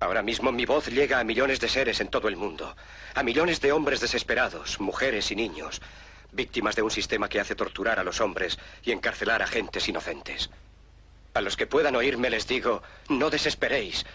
Ahora 0.00 0.22
mismo 0.22 0.50
mi 0.50 0.64
voz 0.64 0.88
llega 0.88 1.20
a 1.20 1.24
millones 1.24 1.60
de 1.60 1.68
seres 1.68 2.00
en 2.00 2.08
todo 2.08 2.28
el 2.28 2.36
mundo, 2.36 2.74
a 3.14 3.22
millones 3.22 3.60
de 3.60 3.70
hombres 3.70 4.00
desesperados, 4.00 4.80
mujeres 4.80 5.30
y 5.30 5.36
niños, 5.36 5.82
víctimas 6.32 6.74
de 6.74 6.80
un 6.80 6.90
sistema 6.90 7.28
que 7.28 7.38
hace 7.38 7.54
torturar 7.54 7.98
a 7.98 8.04
los 8.04 8.22
hombres 8.22 8.58
y 8.82 8.92
encarcelar 8.92 9.42
a 9.42 9.46
gentes 9.46 9.86
inocentes. 9.88 10.48
A 11.34 11.42
los 11.42 11.54
que 11.54 11.66
puedan 11.66 11.96
oírme 11.96 12.30
les 12.30 12.48
digo, 12.48 12.82
no 13.10 13.28
desesperéis. 13.28 14.06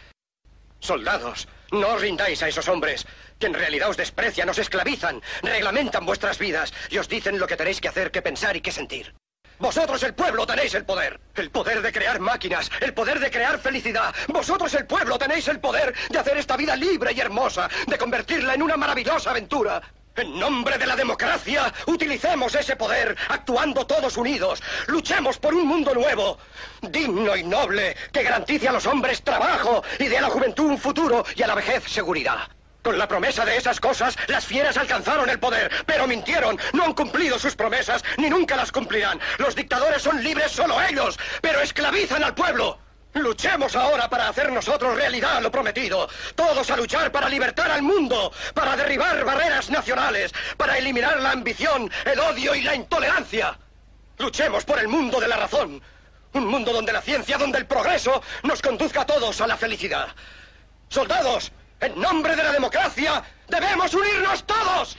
Soldados, 0.80 1.48
no 1.72 1.90
os 1.90 2.02
rindáis 2.02 2.42
a 2.42 2.48
esos 2.48 2.68
hombres, 2.68 3.06
que 3.40 3.46
en 3.46 3.54
realidad 3.54 3.90
os 3.90 3.98
desprecian, 3.98 4.50
os 4.50 4.58
esclavizan, 4.58 5.22
reglamentan 5.44 6.06
vuestras 6.06 6.40
vidas 6.40 6.74
y 6.90 6.98
os 6.98 7.08
dicen 7.08 7.38
lo 7.38 7.46
que 7.46 7.58
tenéis 7.58 7.80
que 7.80 7.90
hacer, 7.90 8.10
que 8.10 8.24
pensar 8.24 8.58
y 8.58 8.62
que 8.62 8.72
sentir. 8.72 9.14
Vosotros 9.60 10.04
el 10.04 10.14
pueblo 10.14 10.46
tenéis 10.46 10.74
el 10.74 10.86
poder. 10.86 11.20
El 11.36 11.50
poder 11.50 11.82
de 11.82 11.92
crear 11.92 12.20
máquinas, 12.20 12.70
el 12.82 12.94
poder 12.94 13.20
de 13.20 13.32
crear 13.32 13.60
felicidad. 13.60 14.14
Vosotros 14.28 14.74
el 14.74 14.86
pueblo 14.86 15.18
tenéis 15.18 15.48
el 15.48 15.60
poder 15.60 15.94
de 16.10 16.20
hacer 16.20 16.38
esta 16.38 16.58
vida 16.58 16.76
libre 16.76 17.14
y 17.14 17.20
hermosa, 17.20 17.70
de 17.88 17.98
convertirla 17.98 18.54
en 18.54 18.62
una 18.62 18.78
maravillosa 18.78 19.32
aventura. 19.32 19.82
En 20.18 20.40
nombre 20.40 20.78
de 20.78 20.86
la 20.86 20.96
democracia, 20.96 21.74
utilicemos 21.88 22.56
ese 22.56 22.78
poder, 22.78 23.18
actuando 23.28 23.86
todos 23.86 24.16
unidos. 24.16 24.64
Luchemos 24.88 25.38
por 25.38 25.54
un 25.54 25.68
mundo 25.68 25.94
nuevo, 25.94 26.38
digno 26.82 27.36
y 27.36 27.44
noble, 27.44 27.98
que 28.14 28.24
garantice 28.24 28.70
a 28.70 28.72
los 28.72 28.86
hombres 28.86 29.22
trabajo 29.24 29.84
y 30.00 30.06
dé 30.06 30.18
a 30.18 30.22
la 30.22 30.30
juventud 30.30 30.66
un 30.66 30.78
futuro 30.78 31.26
y 31.36 31.44
a 31.44 31.48
la 31.48 31.56
vejez 31.56 31.84
seguridad. 31.92 32.48
Con 32.86 33.00
la 33.00 33.08
promesa 33.08 33.44
de 33.44 33.58
esas 33.58 33.80
cosas, 33.80 34.16
las 34.28 34.46
fieras 34.46 34.78
alcanzaron 34.78 35.28
el 35.28 35.40
poder, 35.40 35.72
pero 35.88 36.06
mintieron, 36.06 36.60
no 36.74 36.84
han 36.84 36.94
cumplido 36.94 37.40
sus 37.40 37.56
promesas, 37.56 38.04
ni 38.18 38.30
nunca 38.30 38.56
las 38.56 38.72
cumplirán. 38.72 39.20
Los 39.40 39.56
dictadores 39.56 40.04
son 40.04 40.24
libres 40.24 40.52
solo 40.52 40.80
ellos, 40.84 41.18
pero 41.42 41.62
esclavizan 41.62 42.24
al 42.24 42.36
pueblo. 42.36 42.78
Luchemos 43.14 43.76
ahora 43.76 44.08
para 44.08 44.30
hacer 44.30 44.52
nosotros 44.52 44.94
realidad 44.94 45.42
lo 45.42 45.50
prometido. 45.50 46.08
Todos 46.36 46.70
a 46.70 46.78
luchar 46.78 47.12
para 47.12 47.28
libertar 47.28 47.72
al 47.72 47.82
mundo, 47.82 48.32
para 48.54 48.78
derribar 48.78 49.26
barreras 49.26 49.72
nacionales, 49.72 50.32
para 50.56 50.78
eliminar 50.78 51.20
la 51.22 51.32
ambición, 51.32 51.90
el 52.06 52.20
odio 52.20 52.54
y 52.54 52.62
la 52.62 52.76
intolerancia. 52.76 53.58
Luchemos 54.20 54.64
por 54.64 54.78
el 54.78 54.90
mundo 54.90 55.20
de 55.20 55.28
la 55.28 55.38
razón. 55.38 55.82
Un 56.34 56.46
mundo 56.46 56.72
donde 56.72 56.94
la 56.94 57.02
ciencia, 57.02 57.40
donde 57.40 57.58
el 57.58 57.66
progreso 57.66 58.22
nos 58.44 58.62
conduzca 58.62 59.02
a 59.02 59.06
todos 59.08 59.42
a 59.42 59.48
la 59.48 59.58
felicidad. 59.58 60.10
Soldados, 60.88 61.52
en 61.82 62.00
nombre 62.00 62.36
de 62.36 62.44
la 62.44 62.52
democracia, 62.52 63.24
debemos 63.50 63.94
unirnos 63.94 64.44
todos. 64.46 64.98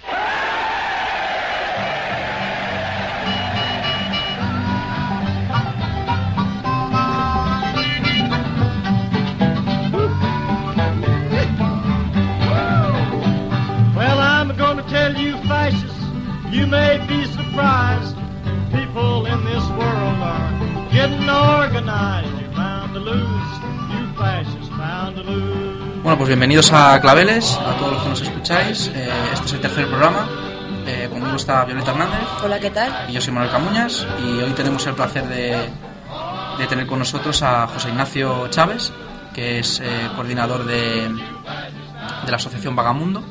Well, 13.97 14.19
I'm 14.19 14.56
to 14.56 14.82
tell 14.91 15.16
you, 15.16 15.36
fascists, 15.48 16.04
you 16.50 16.66
may 16.66 16.98
be 17.08 17.24
surprised. 17.27 18.16
People 18.72 19.27
in 19.27 19.44
this 19.44 19.64
world 19.70 20.20
are 20.20 20.91
getting 20.92 21.28
organized. 21.28 22.41
You're 22.41 22.50
bound 22.50 22.92
to 22.94 23.00
lose, 23.00 23.52
you 23.91 24.14
fascists. 24.16 24.66
Bueno, 24.87 26.17
pues 26.17 26.29
bienvenidos 26.29 26.73
a 26.73 27.01
Claveles, 27.01 27.55
a 27.56 27.77
todos 27.77 27.95
los 27.95 28.03
que 28.05 28.09
nos 28.09 28.20
escucháis. 28.23 28.87
Eh, 28.95 29.11
este 29.33 29.47
es 29.47 29.53
el 29.55 29.61
tercer 29.61 29.89
programa. 29.89 30.28
Eh, 30.87 31.09
conmigo 31.11 31.34
está 31.34 31.65
Violeta 31.65 31.91
Hernández 31.91 32.20
Hola, 32.45 32.61
¿qué 32.61 32.70
tal? 32.70 33.11
y 33.11 33.12
yo 33.15 33.20
soy 33.20 33.33
Manuel 33.33 33.51
Camuñas. 33.51 34.06
Y 34.25 34.39
hoy 34.43 34.53
tenemos 34.53 34.87
el 34.87 34.95
placer 34.95 35.27
de, 35.27 35.59
de 36.59 36.67
tener 36.69 36.87
con 36.87 37.01
nosotros 37.01 37.43
a 37.43 37.67
José 37.67 37.89
Ignacio 37.89 38.47
Chávez, 38.48 38.93
que 39.34 39.59
es 39.59 39.81
eh, 39.81 40.09
coordinador 40.15 40.65
de, 40.65 41.09
de 42.25 42.31
la 42.31 42.37
Asociación 42.37 42.77
Vagamundo. 42.77 43.25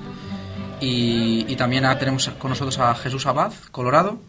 Y, 0.82 1.46
y 1.48 1.56
también 1.56 1.86
a- 1.86 1.98
tenemos 1.98 2.28
con 2.38 2.50
nosotros 2.50 2.78
a 2.80 2.94
Jesús 2.96 3.26
Abad, 3.28 3.54
Colorado, 3.72 4.20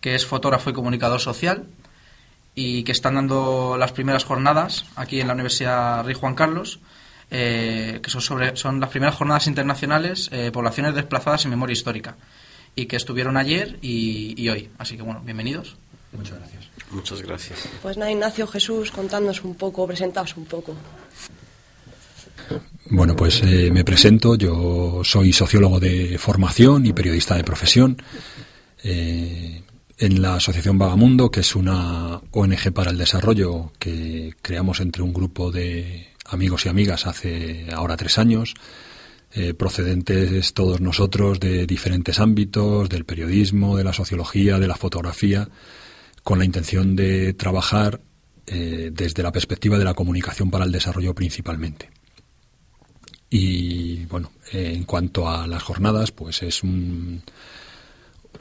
que 0.00 0.14
es 0.14 0.24
fotógrafo 0.24 0.70
y 0.70 0.72
comunicador 0.72 1.18
social 1.18 1.64
y 2.56 2.82
que 2.82 2.92
están 2.92 3.14
dando 3.14 3.76
las 3.78 3.92
primeras 3.92 4.24
jornadas 4.24 4.86
aquí 4.96 5.20
en 5.20 5.28
la 5.28 5.34
Universidad 5.34 6.04
Rey 6.04 6.14
Juan 6.14 6.34
Carlos, 6.34 6.80
eh, 7.30 8.00
que 8.02 8.10
son, 8.10 8.22
sobre, 8.22 8.56
son 8.56 8.80
las 8.80 8.90
primeras 8.90 9.14
jornadas 9.14 9.46
internacionales, 9.46 10.28
eh, 10.32 10.50
poblaciones 10.50 10.94
desplazadas 10.94 11.44
en 11.44 11.50
memoria 11.50 11.74
histórica, 11.74 12.16
y 12.74 12.86
que 12.86 12.96
estuvieron 12.96 13.36
ayer 13.36 13.78
y, 13.82 14.34
y 14.42 14.48
hoy. 14.48 14.70
Así 14.78 14.96
que 14.96 15.02
bueno, 15.02 15.20
bienvenidos. 15.22 15.76
Muchas 16.12 16.38
gracias. 16.38 16.64
Muchas 16.90 17.22
gracias. 17.22 17.68
Pues 17.82 17.96
nada, 17.96 18.10
Ignacio 18.10 18.46
Jesús, 18.46 18.90
contándonos 18.90 19.44
un 19.44 19.54
poco, 19.54 19.86
presentaos 19.86 20.36
un 20.36 20.46
poco. 20.46 20.74
Bueno, 22.88 23.16
pues 23.16 23.42
eh, 23.42 23.70
me 23.70 23.84
presento. 23.84 24.36
Yo 24.36 25.02
soy 25.04 25.32
sociólogo 25.32 25.80
de 25.80 26.16
formación 26.18 26.86
y 26.86 26.92
periodista 26.92 27.34
de 27.34 27.44
profesión. 27.44 28.00
Eh, 28.82 29.62
en 29.98 30.20
la 30.20 30.34
Asociación 30.36 30.78
Vagamundo, 30.78 31.30
que 31.30 31.40
es 31.40 31.56
una 31.56 32.20
ONG 32.30 32.72
para 32.72 32.90
el 32.90 32.98
desarrollo 32.98 33.72
que 33.78 34.34
creamos 34.42 34.80
entre 34.80 35.02
un 35.02 35.12
grupo 35.12 35.50
de 35.50 36.08
amigos 36.26 36.66
y 36.66 36.68
amigas 36.68 37.06
hace 37.06 37.66
ahora 37.72 37.96
tres 37.96 38.18
años, 38.18 38.54
eh, 39.32 39.54
procedentes 39.54 40.52
todos 40.54 40.80
nosotros 40.80 41.40
de 41.40 41.66
diferentes 41.66 42.20
ámbitos, 42.20 42.88
del 42.88 43.04
periodismo, 43.04 43.76
de 43.76 43.84
la 43.84 43.92
sociología, 43.92 44.58
de 44.58 44.68
la 44.68 44.76
fotografía, 44.76 45.48
con 46.22 46.38
la 46.38 46.44
intención 46.44 46.94
de 46.96 47.32
trabajar 47.34 48.00
eh, 48.46 48.90
desde 48.92 49.22
la 49.22 49.32
perspectiva 49.32 49.78
de 49.78 49.84
la 49.84 49.94
comunicación 49.94 50.50
para 50.50 50.64
el 50.64 50.72
desarrollo 50.72 51.14
principalmente. 51.14 51.90
Y 53.28 54.04
bueno, 54.06 54.30
en 54.52 54.84
cuanto 54.84 55.28
a 55.28 55.46
las 55.46 55.62
jornadas, 55.62 56.12
pues 56.12 56.42
es 56.42 56.62
un- 56.62 57.22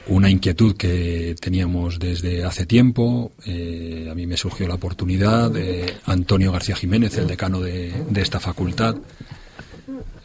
una 0.07 0.29
inquietud 0.29 0.75
que 0.75 1.35
teníamos 1.39 1.99
desde 1.99 2.43
hace 2.43 2.65
tiempo. 2.65 3.31
Eh, 3.45 4.07
a 4.11 4.15
mí 4.15 4.27
me 4.27 4.37
surgió 4.37 4.67
la 4.67 4.75
oportunidad. 4.75 5.51
de 5.51 5.93
Antonio 6.05 6.51
García 6.51 6.75
Jiménez, 6.75 7.17
el 7.17 7.27
decano 7.27 7.61
de, 7.61 7.93
de 8.09 8.21
esta 8.21 8.39
facultad, 8.39 8.95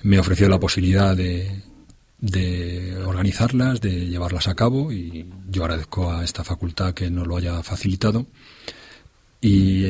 me 0.02 0.18
ofreció 0.18 0.48
la 0.48 0.60
posibilidad 0.60 1.16
de, 1.16 1.62
de 2.20 2.96
organizarlas, 3.06 3.80
de 3.80 4.06
llevarlas 4.06 4.48
a 4.48 4.54
cabo 4.54 4.92
y 4.92 5.26
yo 5.48 5.64
agradezco 5.64 6.12
a 6.12 6.24
esta 6.24 6.44
facultad 6.44 6.94
que 6.94 7.10
nos 7.10 7.26
lo 7.26 7.36
haya 7.36 7.62
facilitado. 7.62 8.26
Y 9.40 9.86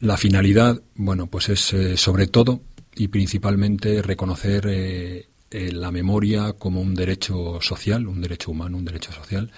la 0.00 0.16
finalidad, 0.16 0.82
bueno, 0.96 1.28
pues 1.28 1.48
es 1.48 1.72
eh, 1.72 1.96
sobre 1.96 2.26
todo 2.26 2.60
y 2.96 3.08
principalmente 3.08 4.02
reconocer 4.02 4.66
eh, 5.54 5.70
la 5.70 5.92
memoria 5.92 6.54
como 6.54 6.80
un 6.80 6.96
derecho 6.96 7.60
social, 7.60 8.08
un 8.08 8.20
derecho 8.20 8.50
humano, 8.50 8.76
un 8.76 8.84
derecho 8.84 9.12
social, 9.12 9.52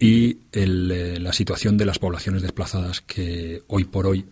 y 0.00 0.38
eh, 0.50 1.18
la 1.20 1.32
situación 1.32 1.76
de 1.76 1.86
las 1.86 2.00
poblaciones 2.00 2.42
desplazadas 2.42 3.02
que 3.02 3.62
hoy 3.68 3.84
por 3.84 4.08
hoy 4.08 4.26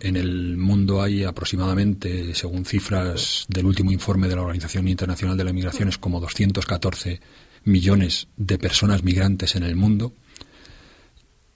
en 0.00 0.16
el 0.16 0.56
mundo 0.56 1.02
hay 1.02 1.24
aproximadamente, 1.24 2.34
según 2.34 2.64
cifras 2.64 3.44
del 3.48 3.66
último 3.66 3.92
informe 3.92 4.28
de 4.28 4.36
la 4.36 4.40
Organización 4.40 4.88
Internacional 4.88 5.36
de 5.36 5.44
la 5.44 5.52
Migración, 5.52 5.90
es 5.90 5.98
como 5.98 6.20
214 6.20 7.20
millones 7.64 8.28
de 8.38 8.56
personas 8.56 9.04
migrantes 9.04 9.56
en 9.56 9.64
el 9.64 9.76
mundo 9.76 10.14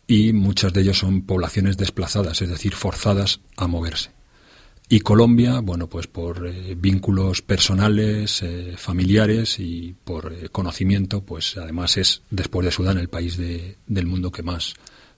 y 0.06 0.34
muchas 0.34 0.74
de 0.74 0.82
ellos 0.82 0.98
son 0.98 1.22
poblaciones 1.22 1.78
desplazadas, 1.78 2.42
es 2.42 2.50
decir, 2.50 2.74
forzadas 2.74 3.40
a 3.56 3.66
moverse. 3.66 4.13
Y 4.88 5.00
Colombia, 5.00 5.60
bueno, 5.60 5.88
pues 5.88 6.06
por 6.06 6.46
eh, 6.46 6.74
vínculos 6.76 7.40
personales, 7.42 8.42
eh, 8.42 8.74
familiares 8.76 9.58
y 9.58 9.94
por 10.04 10.32
eh, 10.32 10.48
conocimiento, 10.50 11.22
pues 11.22 11.56
además 11.56 11.96
es, 11.96 12.22
después 12.30 12.66
de 12.66 12.70
Sudán, 12.72 12.98
el 12.98 13.08
país 13.08 13.36
de- 13.38 13.76
del 13.86 14.06
mundo 14.06 14.30
que 14.30 14.42
más 14.42 14.74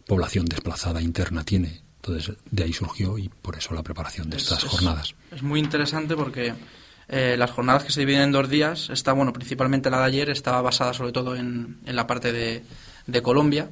población 0.07 0.47
desplazada 0.47 1.03
interna 1.03 1.45
tiene. 1.45 1.83
Entonces, 1.97 2.37
de 2.49 2.63
ahí 2.63 2.73
surgió 2.73 3.19
y 3.19 3.29
por 3.29 3.57
eso 3.59 3.75
la 3.75 3.83
preparación 3.83 4.31
de 4.31 4.37
Es- 4.37 4.45
estas 4.45 4.63
es- 4.65 4.71
jornadas. 4.71 5.15
Es 5.33 5.43
muy 5.43 5.59
interesante 5.59 6.15
porque 6.15 6.55
eh, 7.09 7.35
las 7.37 7.51
jornadas 7.51 7.83
que 7.85 7.91
se 7.93 8.01
dividen 8.01 8.23
en 8.23 8.33
dos 8.33 8.49
días, 8.49 8.89
está, 8.91 9.13
bueno, 9.13 9.33
principalmente 9.33 9.91
la 9.91 9.99
de 9.99 10.05
ayer, 10.05 10.31
estaba 10.31 10.63
basada 10.63 10.93
sobre 10.95 11.11
todo 11.13 11.35
en, 11.37 11.79
en 11.85 11.97
la 11.97 12.07
parte 12.07 12.33
de, 12.33 12.63
de 13.09 13.23
Colombia, 13.23 13.69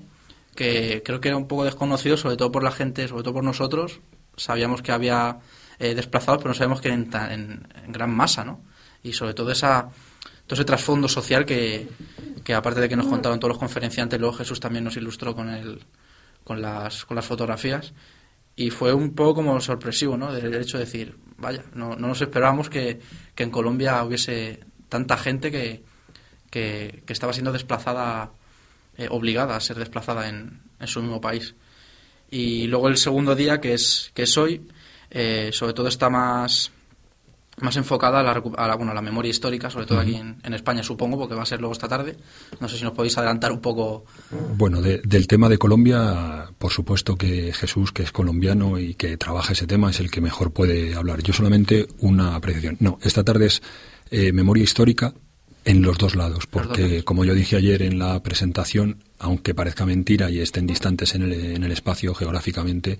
que 0.56 1.02
creo 1.04 1.20
que 1.20 1.28
era 1.28 1.36
un 1.36 1.46
poco 1.48 1.64
desconocido, 1.64 2.16
sobre 2.16 2.36
todo 2.36 2.50
por 2.52 2.62
la 2.64 2.70
gente, 2.72 3.06
sobre 3.08 3.22
todo 3.22 3.34
por 3.34 3.44
nosotros. 3.44 4.00
Sabíamos 4.36 4.82
que 4.82 4.92
había 4.92 5.38
eh, 5.78 5.94
desplazados, 5.94 6.38
pero 6.38 6.50
no 6.50 6.54
sabemos 6.54 6.80
que 6.80 6.88
en, 6.88 7.10
en, 7.12 7.92
gran 7.92 8.14
masa, 8.14 8.44
¿no? 8.44 8.62
Y 9.02 9.12
sobre 9.12 9.34
todo 9.34 9.50
esa 9.50 9.88
todo 10.46 10.56
ese 10.56 10.64
trasfondo 10.64 11.08
social 11.08 11.46
que, 11.46 11.88
que 12.44 12.54
aparte 12.54 12.80
de 12.80 12.88
que 12.88 12.96
nos 12.96 13.06
contaron 13.06 13.40
todos 13.40 13.50
los 13.50 13.58
conferenciantes, 13.58 14.20
luego 14.20 14.36
Jesús 14.36 14.60
también 14.60 14.84
nos 14.84 14.96
ilustró 14.96 15.34
con 15.34 15.48
el, 15.48 15.80
con 16.44 16.60
las, 16.60 17.06
con 17.06 17.14
las 17.14 17.24
fotografías 17.24 17.94
y 18.56 18.70
fue 18.70 18.92
un 18.92 19.14
poco 19.14 19.36
como 19.36 19.60
sorpresivo, 19.60 20.16
¿no? 20.16 20.32
Del 20.32 20.54
hecho 20.54 20.78
de 20.78 20.84
decir, 20.84 21.16
vaya, 21.38 21.64
no, 21.74 21.96
no 21.96 22.08
nos 22.08 22.20
esperábamos 22.20 22.70
que, 22.70 23.00
que 23.34 23.42
en 23.42 23.50
Colombia 23.50 24.04
hubiese 24.04 24.60
tanta 24.88 25.16
gente 25.16 25.50
que, 25.50 25.82
que, 26.50 27.02
que 27.04 27.12
estaba 27.12 27.32
siendo 27.32 27.50
desplazada, 27.50 28.30
eh, 28.96 29.08
obligada 29.10 29.56
a 29.56 29.60
ser 29.60 29.78
desplazada 29.78 30.28
en, 30.28 30.60
en 30.78 30.86
su 30.86 31.00
mismo 31.00 31.20
país. 31.20 31.54
Y 32.30 32.66
luego 32.68 32.88
el 32.88 32.96
segundo 32.96 33.34
día, 33.34 33.60
que 33.60 33.74
es, 33.74 34.12
que 34.14 34.22
es 34.22 34.36
hoy, 34.36 34.66
eh, 35.14 35.50
sobre 35.52 35.72
todo 35.72 35.88
está 35.88 36.10
más, 36.10 36.70
más 37.60 37.76
enfocada 37.76 38.18
a 38.20 38.22
la, 38.24 38.32
a 38.32 38.68
la, 38.68 38.74
bueno, 38.74 38.90
a 38.90 38.94
la 38.94 39.00
memoria 39.00 39.30
histórica, 39.30 39.70
sobre 39.70 39.86
todo 39.86 40.00
aquí 40.00 40.16
en, 40.16 40.36
en 40.42 40.54
España, 40.54 40.82
supongo, 40.82 41.16
porque 41.16 41.36
va 41.36 41.44
a 41.44 41.46
ser 41.46 41.60
luego 41.60 41.72
esta 41.72 41.86
tarde. 41.88 42.16
No 42.60 42.68
sé 42.68 42.76
si 42.76 42.82
nos 42.84 42.92
podéis 42.94 43.16
adelantar 43.16 43.52
un 43.52 43.60
poco. 43.60 44.04
Bueno, 44.56 44.82
de- 44.82 45.00
del 45.04 45.26
tema 45.28 45.48
de 45.48 45.56
Colombia, 45.56 46.48
por 46.58 46.72
supuesto 46.72 47.14
que 47.16 47.52
Jesús, 47.52 47.92
que 47.92 48.02
es 48.02 48.10
colombiano 48.12 48.78
y 48.78 48.94
que 48.94 49.16
trabaja 49.16 49.52
ese 49.52 49.66
tema, 49.68 49.90
es 49.90 50.00
el 50.00 50.10
que 50.10 50.20
mejor 50.20 50.52
puede 50.52 50.94
hablar. 50.96 51.22
Yo 51.22 51.32
solamente 51.32 51.86
una 52.00 52.34
apreciación. 52.34 52.76
No, 52.80 52.98
esta 53.02 53.22
tarde 53.22 53.46
es 53.46 53.62
eh, 54.10 54.32
memoria 54.32 54.64
histórica 54.64 55.14
en 55.64 55.80
los 55.80 55.96
dos 55.96 56.14
lados, 56.16 56.46
porque 56.46 56.82
lados. 56.88 57.04
como 57.04 57.24
yo 57.24 57.32
dije 57.34 57.56
ayer 57.56 57.80
en 57.82 57.98
la 57.98 58.20
presentación, 58.22 59.02
aunque 59.18 59.54
parezca 59.54 59.86
mentira 59.86 60.28
y 60.28 60.40
estén 60.40 60.66
distantes 60.66 61.14
en 61.14 61.22
el, 61.22 61.32
en 61.32 61.62
el 61.64 61.72
espacio 61.72 62.14
geográficamente, 62.14 62.98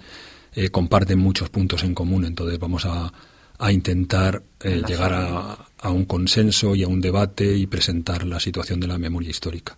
eh, 0.55 0.69
comparten 0.71 1.19
muchos 1.19 1.49
puntos 1.51 1.83
en 1.85 1.95
común. 1.95 2.25
Entonces 2.25 2.59
vamos 2.59 2.85
a, 2.87 3.13
a 3.59 3.73
intentar 3.73 4.43
eh, 4.61 4.83
llegar 4.87 5.13
a, 5.13 5.67
a 5.79 5.91
un 5.91 6.05
consenso 6.05 6.75
y 6.75 6.83
a 6.83 6.89
un 6.89 7.01
debate 7.01 7.57
y 7.57 7.67
presentar 7.67 8.25
la 8.27 8.41
situación 8.41 8.81
de 8.81 8.87
la 8.87 8.99
memoria 8.99 9.31
histórica. 9.31 9.77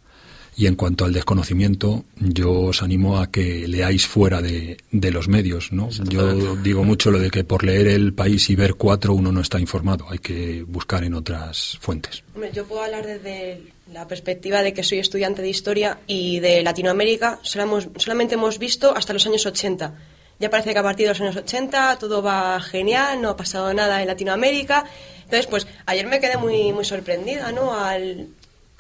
Y 0.58 0.64
en 0.66 0.74
cuanto 0.74 1.04
al 1.04 1.12
desconocimiento, 1.12 2.06
yo 2.16 2.50
os 2.50 2.82
animo 2.82 3.18
a 3.18 3.30
que 3.30 3.68
leáis 3.68 4.06
fuera 4.06 4.40
de, 4.40 4.78
de 4.90 5.10
los 5.10 5.28
medios. 5.28 5.70
¿no? 5.70 5.90
Yo 5.90 6.56
digo 6.56 6.82
mucho 6.82 7.10
lo 7.10 7.18
de 7.18 7.30
que 7.30 7.44
por 7.44 7.62
leer 7.62 7.88
el 7.88 8.14
país 8.14 8.48
y 8.48 8.56
ver 8.56 8.74
cuatro 8.76 9.12
uno 9.12 9.30
no 9.32 9.42
está 9.42 9.60
informado. 9.60 10.06
Hay 10.08 10.18
que 10.18 10.62
buscar 10.66 11.04
en 11.04 11.12
otras 11.12 11.76
fuentes. 11.82 12.22
Hombre, 12.34 12.52
yo 12.54 12.64
puedo 12.64 12.80
hablar 12.82 13.04
desde 13.06 13.64
la 13.92 14.08
perspectiva 14.08 14.62
de 14.62 14.72
que 14.72 14.82
soy 14.82 14.98
estudiante 14.98 15.42
de 15.42 15.50
historia 15.50 15.98
y 16.06 16.40
de 16.40 16.62
Latinoamérica 16.62 17.38
solamos- 17.42 17.90
solamente 17.98 18.36
hemos 18.36 18.58
visto 18.58 18.96
hasta 18.96 19.12
los 19.12 19.26
años 19.26 19.44
80. 19.44 19.92
Ya 20.38 20.50
parece 20.50 20.72
que 20.72 20.78
a 20.78 20.82
partir 20.82 21.06
de 21.06 21.12
los 21.12 21.20
años 21.20 21.36
80 21.36 21.98
todo 21.98 22.22
va 22.22 22.60
genial, 22.60 23.20
no 23.22 23.30
ha 23.30 23.36
pasado 23.36 23.72
nada 23.72 24.02
en 24.02 24.08
Latinoamérica. 24.08 24.84
Entonces, 25.24 25.46
pues 25.46 25.66
ayer 25.86 26.06
me 26.06 26.20
quedé 26.20 26.36
muy, 26.36 26.72
muy 26.72 26.84
sorprendida 26.84 27.52
¿no? 27.52 27.74
al, 27.74 28.28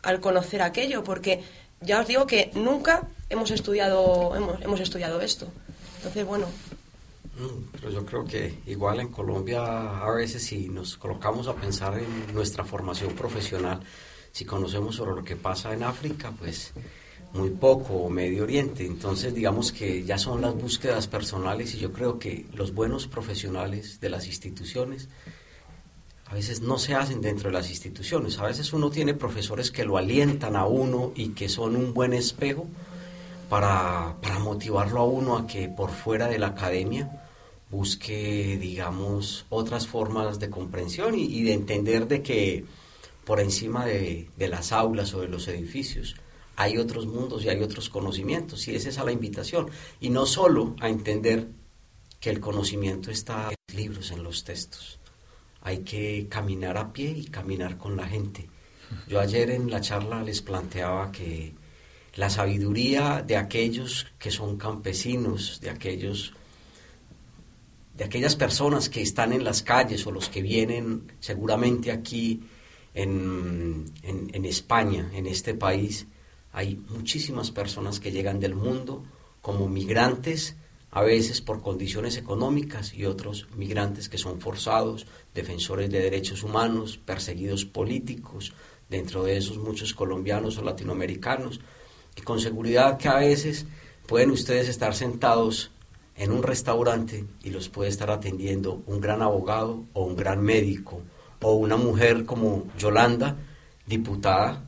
al 0.02 0.20
conocer 0.20 0.62
aquello, 0.62 1.02
porque 1.02 1.42
ya 1.80 2.00
os 2.00 2.06
digo 2.06 2.26
que 2.26 2.50
nunca 2.54 3.02
hemos 3.30 3.50
estudiado, 3.50 4.36
hemos, 4.36 4.60
hemos 4.62 4.80
estudiado 4.80 5.20
esto. 5.20 5.48
Entonces, 5.96 6.24
bueno, 6.24 6.46
Mm, 7.36 7.68
Pero 7.72 7.90
yo 7.90 8.06
creo 8.06 8.24
que 8.24 8.54
igual 8.66 9.00
en 9.00 9.08
Colombia 9.08 9.62
a 10.00 10.10
veces 10.10 10.42
si 10.42 10.68
nos 10.68 10.96
colocamos 10.96 11.48
a 11.48 11.54
pensar 11.54 11.98
en 11.98 12.34
nuestra 12.34 12.64
formación 12.64 13.14
profesional, 13.14 13.80
si 14.32 14.44
conocemos 14.44 14.96
sobre 14.96 15.14
lo 15.14 15.24
que 15.24 15.36
pasa 15.36 15.72
en 15.74 15.82
África, 15.82 16.32
pues 16.38 16.72
muy 17.36 17.50
poco, 17.50 17.94
o 17.94 18.10
Medio 18.10 18.44
Oriente. 18.44 18.86
Entonces 18.86 19.34
digamos 19.34 19.72
que 19.72 20.04
ya 20.04 20.18
son 20.18 20.40
las 20.40 20.54
búsquedas 20.54 21.06
personales 21.06 21.74
y 21.74 21.78
yo 21.78 21.92
creo 21.92 22.18
que 22.18 22.46
los 22.54 22.74
buenos 22.74 23.06
profesionales 23.06 24.00
de 24.00 24.08
las 24.08 24.26
instituciones 24.26 25.08
a 26.28 26.34
veces 26.34 26.60
no 26.60 26.78
se 26.78 26.94
hacen 26.94 27.20
dentro 27.20 27.50
de 27.50 27.54
las 27.54 27.70
instituciones. 27.70 28.38
A 28.38 28.46
veces 28.46 28.72
uno 28.72 28.90
tiene 28.90 29.14
profesores 29.14 29.70
que 29.70 29.84
lo 29.84 29.96
alientan 29.96 30.56
a 30.56 30.66
uno 30.66 31.12
y 31.14 31.28
que 31.30 31.48
son 31.48 31.76
un 31.76 31.94
buen 31.94 32.12
espejo 32.12 32.66
para, 33.48 34.16
para 34.20 34.40
motivarlo 34.40 35.00
a 35.00 35.04
uno 35.04 35.36
a 35.36 35.46
que 35.46 35.68
por 35.68 35.90
fuera 35.90 36.26
de 36.26 36.38
la 36.38 36.48
academia 36.48 37.22
busque, 37.70 38.58
digamos, 38.60 39.46
otras 39.50 39.86
formas 39.86 40.40
de 40.40 40.50
comprensión 40.50 41.14
y, 41.16 41.42
de 41.44 41.52
entender 41.52 42.08
de 42.08 42.22
que 42.22 42.64
por 43.24 43.40
encima 43.40 43.84
de 43.86 44.28
las 44.36 44.72
aulas 44.72 45.14
o 45.14 45.20
de 45.20 45.28
los 45.28 45.46
edificios 45.48 46.16
hay 46.56 46.78
otros 46.78 47.06
mundos 47.06 47.44
y 47.44 47.50
hay 47.50 47.62
otros 47.62 47.90
conocimientos 47.90 48.66
y 48.66 48.74
esa 48.74 48.88
es 48.88 48.96
la 48.96 49.12
invitación. 49.12 49.68
Y 50.00 50.08
no 50.08 50.24
solo 50.24 50.74
a 50.80 50.88
entender 50.88 51.48
que 52.18 52.30
el 52.30 52.40
conocimiento 52.40 53.10
está 53.10 53.50
en 53.50 53.56
los 53.68 53.76
libros, 53.76 54.10
en 54.10 54.22
los 54.22 54.42
textos. 54.42 54.98
Hay 55.60 55.78
que 55.80 56.26
caminar 56.28 56.78
a 56.78 56.92
pie 56.92 57.10
y 57.10 57.24
caminar 57.26 57.76
con 57.76 57.96
la 57.96 58.06
gente. 58.06 58.48
Yo 59.06 59.20
ayer 59.20 59.50
en 59.50 59.70
la 59.70 59.80
charla 59.80 60.22
les 60.22 60.40
planteaba 60.40 61.12
que 61.12 61.54
la 62.14 62.30
sabiduría 62.30 63.22
de 63.26 63.36
aquellos 63.36 64.06
que 64.18 64.30
son 64.30 64.56
campesinos, 64.56 65.60
de 65.60 65.70
aquellos 65.70 66.32
de 67.94 68.04
aquellas 68.04 68.36
personas 68.36 68.90
que 68.90 69.00
están 69.00 69.32
en 69.32 69.42
las 69.42 69.62
calles 69.62 70.06
o 70.06 70.10
los 70.10 70.28
que 70.28 70.42
vienen 70.42 71.12
seguramente 71.18 71.90
aquí 71.90 72.42
en, 72.92 73.86
en 74.02 74.44
España, 74.44 75.10
en 75.14 75.26
este 75.26 75.54
país, 75.54 76.06
hay 76.56 76.82
muchísimas 76.88 77.50
personas 77.50 78.00
que 78.00 78.10
llegan 78.10 78.40
del 78.40 78.54
mundo 78.54 79.04
como 79.42 79.68
migrantes, 79.68 80.56
a 80.90 81.02
veces 81.02 81.42
por 81.42 81.60
condiciones 81.60 82.16
económicas 82.16 82.94
y 82.94 83.04
otros 83.04 83.46
migrantes 83.54 84.08
que 84.08 84.16
son 84.16 84.40
forzados, 84.40 85.06
defensores 85.34 85.90
de 85.90 86.00
derechos 86.00 86.42
humanos, 86.42 86.96
perseguidos 86.96 87.66
políticos, 87.66 88.54
dentro 88.88 89.22
de 89.22 89.36
esos 89.36 89.58
muchos 89.58 89.92
colombianos 89.92 90.56
o 90.56 90.62
latinoamericanos, 90.62 91.60
y 92.16 92.22
con 92.22 92.40
seguridad 92.40 92.96
que 92.96 93.08
a 93.08 93.18
veces 93.18 93.66
pueden 94.06 94.30
ustedes 94.30 94.70
estar 94.70 94.94
sentados 94.94 95.72
en 96.16 96.32
un 96.32 96.42
restaurante 96.42 97.26
y 97.44 97.50
los 97.50 97.68
puede 97.68 97.90
estar 97.90 98.10
atendiendo 98.10 98.82
un 98.86 99.02
gran 99.02 99.20
abogado 99.20 99.84
o 99.92 100.04
un 100.04 100.16
gran 100.16 100.40
médico 100.40 101.02
o 101.42 101.52
una 101.52 101.76
mujer 101.76 102.24
como 102.24 102.64
Yolanda, 102.78 103.36
diputada, 103.86 104.65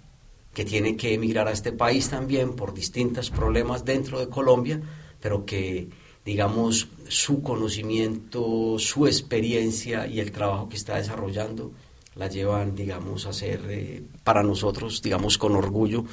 que 0.59 0.65
tiene 0.65 0.97
que 0.97 1.15
emigrar 1.15 1.47
a 1.47 1.53
este 1.53 1.71
país 1.71 2.09
también 2.09 2.57
por 2.57 2.75
distintos 2.75 3.31
problemas 3.31 3.85
dentro 3.85 4.19
de 4.19 4.29
Colombia, 4.29 4.81
pero 5.21 5.47
que 5.47 5.89
digamos 6.25 6.89
su 7.07 7.45
conocimiento, 7.45 8.77
su 8.81 9.07
experiencia 9.07 10.09
y 10.09 10.19
el 10.19 10.33
trabajo 10.33 10.69
que 10.69 10.75
está 10.75 10.97
desarrollando 10.97 11.71
la 12.17 12.27
llevan, 12.27 12.75
digamos, 12.75 13.27
a 13.27 13.33
ser 13.33 13.61
eh, 13.69 14.03
para 14.25 14.43
nosotros, 14.43 15.01
digamos, 15.01 15.39
con 15.39 15.55
orgullo 15.55 16.05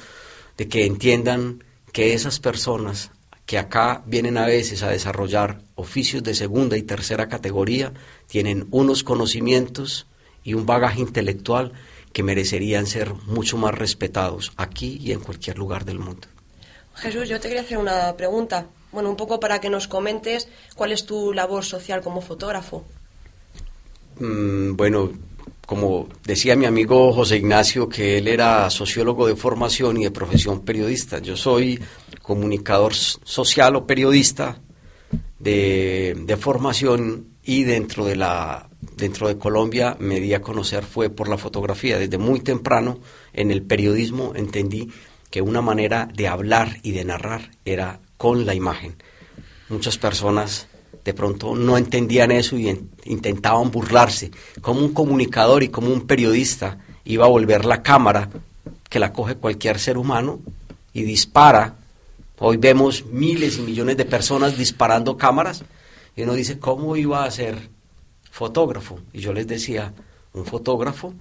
de 0.56 0.68
que 0.68 0.86
entiendan 0.86 1.64
que 1.90 2.14
esas 2.14 2.38
personas 2.38 3.10
que 3.46 3.58
acá 3.58 4.04
vienen 4.06 4.38
a 4.38 4.46
veces 4.46 4.84
a 4.84 4.90
desarrollar 4.90 5.60
oficios 5.74 6.22
de 6.22 6.34
segunda 6.34 6.76
y 6.76 6.82
tercera 6.82 7.28
categoría, 7.28 7.92
tienen 8.28 8.68
unos 8.70 9.02
conocimientos 9.02 10.06
y 10.44 10.54
un 10.54 10.66
bagaje 10.66 11.00
intelectual 11.00 11.72
que 12.16 12.22
merecerían 12.22 12.86
ser 12.86 13.12
mucho 13.26 13.58
más 13.58 13.74
respetados 13.74 14.50
aquí 14.56 14.98
y 15.02 15.12
en 15.12 15.20
cualquier 15.20 15.58
lugar 15.58 15.84
del 15.84 15.98
mundo. 15.98 16.26
Jesús, 16.94 17.28
yo 17.28 17.38
te 17.38 17.48
quería 17.48 17.60
hacer 17.60 17.76
una 17.76 18.16
pregunta. 18.16 18.68
Bueno, 18.90 19.10
un 19.10 19.16
poco 19.16 19.38
para 19.38 19.60
que 19.60 19.68
nos 19.68 19.86
comentes 19.86 20.48
cuál 20.74 20.92
es 20.92 21.04
tu 21.04 21.34
labor 21.34 21.62
social 21.62 22.00
como 22.00 22.22
fotógrafo. 22.22 22.86
Mm, 24.18 24.76
bueno, 24.76 25.12
como 25.66 26.08
decía 26.24 26.56
mi 26.56 26.64
amigo 26.64 27.12
José 27.12 27.36
Ignacio, 27.36 27.86
que 27.86 28.16
él 28.16 28.28
era 28.28 28.70
sociólogo 28.70 29.26
de 29.26 29.36
formación 29.36 29.98
y 29.98 30.04
de 30.04 30.10
profesión 30.10 30.62
periodista. 30.62 31.18
Yo 31.18 31.36
soy 31.36 31.78
comunicador 32.22 32.94
social 32.94 33.76
o 33.76 33.86
periodista 33.86 34.58
de, 35.38 36.16
de 36.18 36.36
formación 36.38 37.26
y 37.44 37.64
dentro 37.64 38.06
de 38.06 38.16
la 38.16 38.70
dentro 38.96 39.28
de 39.28 39.38
Colombia 39.38 39.96
me 39.98 40.20
di 40.20 40.34
a 40.34 40.42
conocer 40.42 40.84
fue 40.84 41.10
por 41.10 41.28
la 41.28 41.38
fotografía. 41.38 41.98
Desde 41.98 42.18
muy 42.18 42.40
temprano 42.40 42.98
en 43.32 43.50
el 43.50 43.62
periodismo 43.62 44.32
entendí 44.34 44.90
que 45.30 45.42
una 45.42 45.60
manera 45.62 46.08
de 46.14 46.28
hablar 46.28 46.78
y 46.82 46.92
de 46.92 47.04
narrar 47.04 47.50
era 47.64 48.00
con 48.16 48.46
la 48.46 48.54
imagen. 48.54 48.96
Muchas 49.68 49.98
personas 49.98 50.68
de 51.04 51.14
pronto 51.14 51.54
no 51.54 51.76
entendían 51.76 52.30
eso 52.30 52.56
y 52.56 52.68
en- 52.68 52.90
intentaban 53.04 53.70
burlarse. 53.70 54.30
Como 54.60 54.80
un 54.80 54.92
comunicador 54.92 55.62
y 55.62 55.68
como 55.68 55.92
un 55.92 56.06
periodista 56.06 56.78
iba 57.04 57.24
a 57.26 57.28
volver 57.28 57.64
la 57.64 57.82
cámara 57.82 58.28
que 58.88 58.98
la 58.98 59.12
coge 59.12 59.34
cualquier 59.36 59.78
ser 59.78 59.98
humano 59.98 60.40
y 60.92 61.02
dispara. 61.02 61.76
Hoy 62.38 62.56
vemos 62.56 63.04
miles 63.06 63.58
y 63.58 63.62
millones 63.62 63.96
de 63.96 64.04
personas 64.04 64.56
disparando 64.58 65.16
cámaras 65.16 65.64
y 66.16 66.22
uno 66.22 66.34
dice, 66.34 66.58
¿cómo 66.58 66.96
iba 66.96 67.24
a 67.24 67.30
ser 67.30 67.68
fotógrafo? 68.36 69.00
Y 69.14 69.20
yo 69.20 69.32
les 69.32 69.46
decía, 69.46 69.94
un 70.34 70.44
fotógrafo 70.44 71.14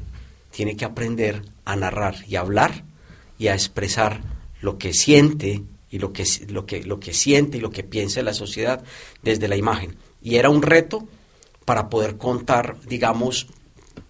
tiene 0.51 0.75
que 0.75 0.83
aprender 0.83 1.43
a 1.63 1.77
narrar 1.77 2.15
y 2.27 2.35
hablar 2.35 2.83
y 3.39 3.47
a 3.47 3.53
expresar 3.53 4.21
lo 4.59 4.77
que 4.77 4.93
siente 4.93 5.63
y 5.89 5.99
lo 5.99 6.11
que, 6.11 6.25
lo 6.49 6.65
que, 6.65 6.83
lo 6.83 6.99
que 6.99 7.13
siente 7.13 7.57
y 7.57 7.61
lo 7.61 7.71
que 7.71 7.83
piensa 7.83 8.21
la 8.21 8.33
sociedad 8.33 8.83
desde 9.23 9.47
la 9.47 9.55
imagen. 9.55 9.95
Y 10.21 10.35
era 10.35 10.49
un 10.49 10.61
reto 10.61 11.07
para 11.63 11.89
poder 11.89 12.17
contar, 12.17 12.77
digamos, 12.81 13.47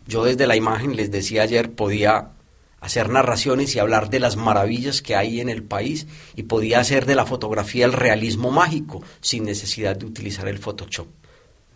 yo 0.07 0.23
desde 0.23 0.47
la 0.47 0.55
imagen, 0.55 0.95
les 0.95 1.11
decía 1.11 1.43
ayer, 1.43 1.71
podía 1.71 2.31
hacer 2.79 3.09
narraciones 3.09 3.75
y 3.75 3.79
hablar 3.79 4.09
de 4.09 4.19
las 4.19 4.35
maravillas 4.35 5.03
que 5.03 5.15
hay 5.15 5.41
en 5.41 5.49
el 5.49 5.61
país 5.63 6.07
y 6.35 6.43
podía 6.43 6.79
hacer 6.79 7.05
de 7.05 7.15
la 7.15 7.25
fotografía 7.27 7.85
el 7.85 7.93
realismo 7.93 8.49
mágico 8.49 9.03
sin 9.21 9.43
necesidad 9.43 9.95
de 9.95 10.07
utilizar 10.07 10.47
el 10.47 10.57
Photoshop. 10.57 11.07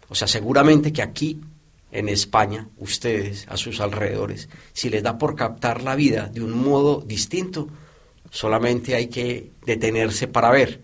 O 0.10 0.16
sea, 0.16 0.28
seguramente 0.28 0.92
que 0.92 1.02
aquí 1.02 1.40
en 1.92 2.10
España, 2.10 2.68
ustedes 2.78 3.48
a 3.48 3.58
sus 3.58 3.80
alrededores, 3.80 4.50
si 4.74 4.90
les 4.90 5.04
da 5.04 5.18
por 5.18 5.36
captar 5.36 5.82
la 5.82 5.96
vida 5.96 6.28
de 6.28 6.42
un 6.42 6.52
modo 6.52 7.02
distinto, 7.02 7.68
solamente 8.30 8.96
hay 8.96 9.08
que 9.08 9.52
detenerse 9.66 10.28
para 10.28 10.52
ver. 10.52 10.82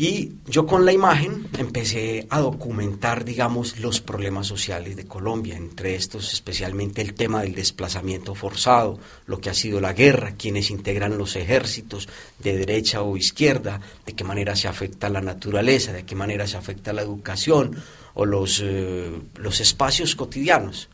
Y 0.00 0.34
yo 0.46 0.64
con 0.64 0.84
la 0.84 0.92
imagen 0.92 1.48
empecé 1.58 2.28
a 2.30 2.38
documentar, 2.38 3.24
digamos, 3.24 3.80
los 3.80 4.00
problemas 4.00 4.46
sociales 4.46 4.94
de 4.94 5.08
Colombia, 5.08 5.56
entre 5.56 5.96
estos 5.96 6.32
especialmente 6.32 7.02
el 7.02 7.14
tema 7.14 7.42
del 7.42 7.56
desplazamiento 7.56 8.36
forzado, 8.36 9.00
lo 9.26 9.40
que 9.40 9.50
ha 9.50 9.54
sido 9.54 9.80
la 9.80 9.94
guerra, 9.94 10.36
quienes 10.38 10.70
integran 10.70 11.18
los 11.18 11.34
ejércitos 11.34 12.08
de 12.38 12.56
derecha 12.56 13.02
o 13.02 13.16
izquierda, 13.16 13.80
de 14.06 14.12
qué 14.12 14.22
manera 14.22 14.54
se 14.54 14.68
afecta 14.68 15.08
la 15.08 15.20
naturaleza, 15.20 15.92
de 15.92 16.04
qué 16.04 16.14
manera 16.14 16.46
se 16.46 16.56
afecta 16.56 16.92
la 16.92 17.02
educación 17.02 17.74
o 18.14 18.24
los, 18.24 18.62
eh, 18.62 19.10
los 19.34 19.60
espacios 19.60 20.14
cotidianos. 20.14 20.90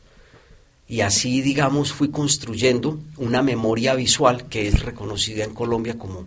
Y 0.89 1.03
así, 1.03 1.43
digamos, 1.43 1.93
fui 1.93 2.09
construyendo 2.09 2.99
una 3.19 3.43
memoria 3.43 3.95
visual 3.95 4.49
que 4.49 4.67
es 4.67 4.83
reconocida 4.83 5.45
en 5.45 5.53
Colombia 5.53 5.99
como 5.99 6.27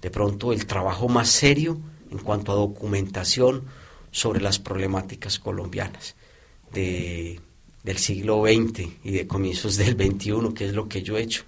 de 0.00 0.10
pronto 0.10 0.52
el 0.52 0.66
trabajo 0.66 1.08
más 1.08 1.28
serio 1.28 1.80
en 2.12 2.18
cuanto 2.18 2.52
a 2.52 2.56
documentación 2.56 3.64
sobre 4.10 4.42
las 4.42 4.58
problemáticas 4.58 5.38
colombianas 5.38 6.14
de, 6.72 7.40
del 7.82 7.98
siglo 7.98 8.44
XX 8.44 8.88
y 9.02 9.10
de 9.12 9.26
comienzos 9.26 9.76
del 9.76 9.94
XXI, 9.94 10.54
que 10.54 10.66
es 10.66 10.74
lo 10.74 10.88
que 10.88 11.02
yo 11.02 11.16
he 11.16 11.22
hecho. 11.22 11.44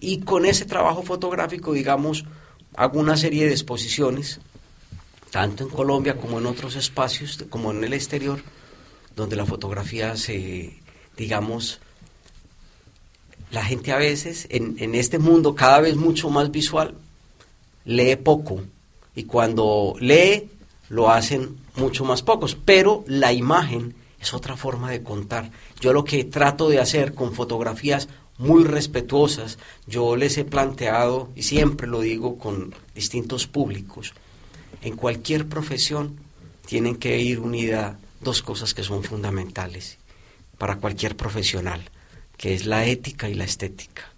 Y 0.00 0.20
con 0.20 0.46
ese 0.46 0.64
trabajo 0.64 1.02
fotográfico, 1.02 1.72
digamos, 1.72 2.24
hago 2.76 3.00
una 3.00 3.16
serie 3.16 3.46
de 3.46 3.50
exposiciones, 3.50 4.40
tanto 5.30 5.64
en 5.64 5.70
Colombia 5.70 6.16
como 6.16 6.38
en 6.38 6.46
otros 6.46 6.76
espacios, 6.76 7.44
como 7.50 7.72
en 7.72 7.82
el 7.82 7.92
exterior, 7.92 8.40
donde 9.16 9.36
la 9.36 9.44
fotografía 9.44 10.16
se, 10.16 10.78
digamos, 11.16 11.80
la 13.50 13.64
gente 13.64 13.90
a 13.92 13.96
veces, 13.96 14.46
en 14.48 14.94
este 14.94 15.18
mundo 15.18 15.56
cada 15.56 15.80
vez 15.80 15.96
mucho 15.96 16.30
más 16.30 16.52
visual, 16.52 16.94
lee 17.84 18.14
poco 18.14 18.62
y 19.14 19.24
cuando 19.24 19.94
lee 20.00 20.50
lo 20.88 21.10
hacen 21.10 21.56
mucho 21.76 22.04
más 22.04 22.22
pocos, 22.22 22.56
pero 22.64 23.04
la 23.06 23.32
imagen 23.32 23.94
es 24.20 24.34
otra 24.34 24.56
forma 24.56 24.90
de 24.90 25.02
contar. 25.02 25.50
Yo 25.80 25.92
lo 25.92 26.04
que 26.04 26.24
trato 26.24 26.68
de 26.68 26.80
hacer 26.80 27.14
con 27.14 27.32
fotografías 27.32 28.08
muy 28.38 28.64
respetuosas, 28.64 29.58
yo 29.86 30.16
les 30.16 30.38
he 30.38 30.44
planteado, 30.44 31.30
y 31.36 31.42
siempre 31.42 31.86
lo 31.86 32.00
digo 32.00 32.38
con 32.38 32.74
distintos 32.94 33.46
públicos, 33.46 34.14
en 34.82 34.96
cualquier 34.96 35.46
profesión 35.46 36.18
tienen 36.66 36.96
que 36.96 37.20
ir 37.20 37.40
unidas 37.40 37.96
dos 38.20 38.42
cosas 38.42 38.74
que 38.74 38.82
son 38.82 39.02
fundamentales 39.02 39.98
para 40.58 40.76
cualquier 40.76 41.16
profesional, 41.16 41.82
que 42.36 42.54
es 42.54 42.66
la 42.66 42.86
ética 42.86 43.28
y 43.28 43.34
la 43.34 43.44
estética. 43.44 44.09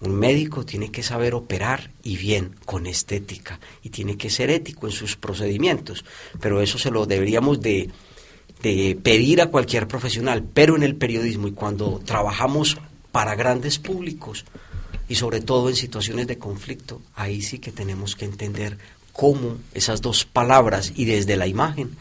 Un 0.00 0.14
médico 0.14 0.64
tiene 0.64 0.92
que 0.92 1.02
saber 1.02 1.34
operar 1.34 1.90
y 2.04 2.16
bien, 2.16 2.54
con 2.64 2.86
estética, 2.86 3.58
y 3.82 3.90
tiene 3.90 4.16
que 4.16 4.30
ser 4.30 4.48
ético 4.48 4.86
en 4.86 4.92
sus 4.92 5.16
procedimientos, 5.16 6.04
pero 6.40 6.62
eso 6.62 6.78
se 6.78 6.92
lo 6.92 7.04
deberíamos 7.06 7.60
de, 7.60 7.90
pedir 8.62 9.40
a 9.40 9.46
cualquier 9.46 9.88
profesional, 9.88 10.44
pero 10.54 10.76
en 10.76 10.84
el 10.84 10.94
periodismo 10.94 11.48
y 11.48 11.52
cuando 11.52 12.00
trabajamos 12.04 12.76
para 13.10 13.34
grandes 13.34 13.78
públicos 13.78 14.44
y 15.08 15.16
sobre 15.16 15.40
todo 15.40 15.68
en 15.68 15.76
situaciones 15.76 16.28
de 16.28 16.38
conflicto, 16.38 17.02
ahí 17.16 17.42
sí 17.42 17.58
que 17.58 17.72
tenemos 17.72 18.14
que 18.14 18.24
entender 18.24 18.78
cómo 19.12 19.58
esas 19.74 20.00
dos 20.00 20.24
palabras 20.24 20.92
y 20.94 21.06
desde 21.06 21.36
la 21.36 21.48
imagen, 21.48 21.96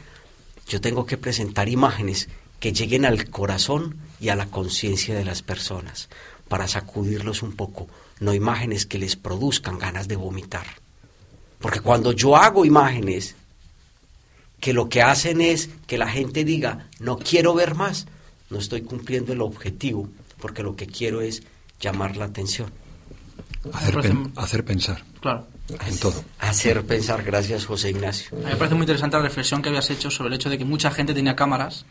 yo 0.68 0.82
tengo 0.82 1.08
que 1.08 1.18
presentar 1.18 1.68
imágenes 1.68 2.30
que 2.60 2.74
lleguen 2.74 3.06
al 3.06 3.30
corazón 3.30 3.98
y 4.20 4.30
a 4.30 4.36
la 4.36 4.48
conciencia 4.48 5.16
de 5.16 5.26
las 5.26 5.42
personas 5.42 6.10
para 6.48 6.68
sacudirlos 6.68 7.44
un 7.44 7.54
poco, 7.54 7.88
no 8.20 8.34
imágenes 8.34 8.86
que 8.86 8.98
les 8.98 9.16
produzcan 9.16 9.78
ganas 9.78 10.08
de 10.08 10.16
vomitar. 10.16 10.66
Porque 11.60 11.82
cuando 11.82 12.12
yo 12.12 12.36
hago 12.36 12.66
imágenes 12.66 13.36
que 14.60 14.74
lo 14.74 14.90
que 14.90 15.02
hacen 15.02 15.42
es 15.42 15.70
que 15.86 15.98
la 15.98 16.08
gente 16.08 16.44
diga, 16.44 16.88
no 17.00 17.18
quiero 17.18 17.54
ver 17.54 17.76
más, 17.76 18.08
no 18.50 18.60
estoy 18.60 18.82
cumpliendo 18.82 19.34
el 19.34 19.42
objetivo, 19.42 20.10
porque 20.40 20.64
lo 20.64 20.76
que 20.76 20.88
quiero 20.88 21.22
es 21.22 21.44
llamar 21.80 22.18
la 22.18 22.26
atención. 22.26 22.72
Hacer, 23.74 24.64
pensar. 24.64 25.04
Claro. 25.20 25.46
En 25.86 26.00
todo. 26.00 26.24
Hacer 26.40 26.86
pensar, 26.86 27.24
gracias 27.24 27.66
José 27.66 27.90
Ignacio. 27.90 28.38
A 28.38 28.40
mí 28.40 28.46
me 28.46 28.56
parece 28.56 28.76
muy 28.76 28.84
interesante 28.84 29.18
la 29.18 29.24
reflexión 29.24 29.62
que 29.62 29.70
habías 29.70 29.90
hecho 29.90 30.10
sobre 30.10 30.30
el 30.30 30.36
hecho 30.36 30.50
de 30.50 30.58
que 30.58 30.64
mucha 30.64 30.92
gente 30.92 31.14
tenía 31.14 31.36
cámaras 31.36 31.86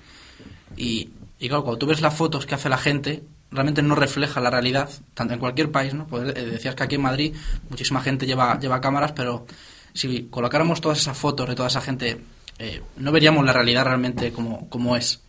y, 0.76 1.10
y 1.38 1.48
claro, 1.48 1.64
cuando 1.64 1.78
tú 1.78 1.86
ves 1.86 2.00
las 2.00 2.14
fotos 2.14 2.46
que 2.46 2.54
hace 2.54 2.68
la 2.68 2.78
gente, 2.78 3.22
realmente 3.50 3.82
no 3.82 3.94
refleja 3.94 4.40
la 4.40 4.50
realidad, 4.50 4.90
tanto 5.14 5.34
en 5.34 5.40
cualquier 5.40 5.70
país, 5.70 5.94
¿no? 5.94 6.06
Pues, 6.06 6.36
eh, 6.36 6.44
decías 6.44 6.74
que 6.74 6.82
aquí 6.82 6.94
en 6.96 7.02
Madrid 7.02 7.34
muchísima 7.70 8.00
gente 8.00 8.26
lleva, 8.26 8.58
lleva 8.58 8.80
cámaras, 8.80 9.12
pero 9.12 9.46
si 9.92 10.24
colocáramos 10.24 10.80
todas 10.80 10.98
esas 10.98 11.16
fotos 11.16 11.48
de 11.48 11.54
toda 11.54 11.68
esa 11.68 11.80
gente, 11.80 12.20
eh, 12.58 12.82
no 12.96 13.12
veríamos 13.12 13.44
la 13.44 13.52
realidad 13.52 13.84
realmente 13.84 14.32
como, 14.32 14.68
como 14.68 14.96
es. 14.96 15.22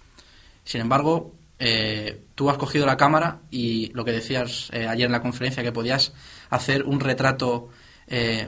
Sin 0.64 0.82
embargo, 0.82 1.36
eh, 1.60 2.24
tú 2.36 2.50
has 2.50 2.58
cogido 2.58 2.86
la 2.86 2.98
cámara 2.98 3.40
y 3.50 3.92
lo 3.94 4.04
que 4.04 4.12
decías 4.12 4.70
ayer 4.72 5.06
en 5.06 5.12
la 5.12 5.22
conferencia, 5.22 5.64
que 5.64 5.72
podías 5.72 6.14
hacer 6.50 6.84
un 6.84 7.00
retrato 7.00 7.70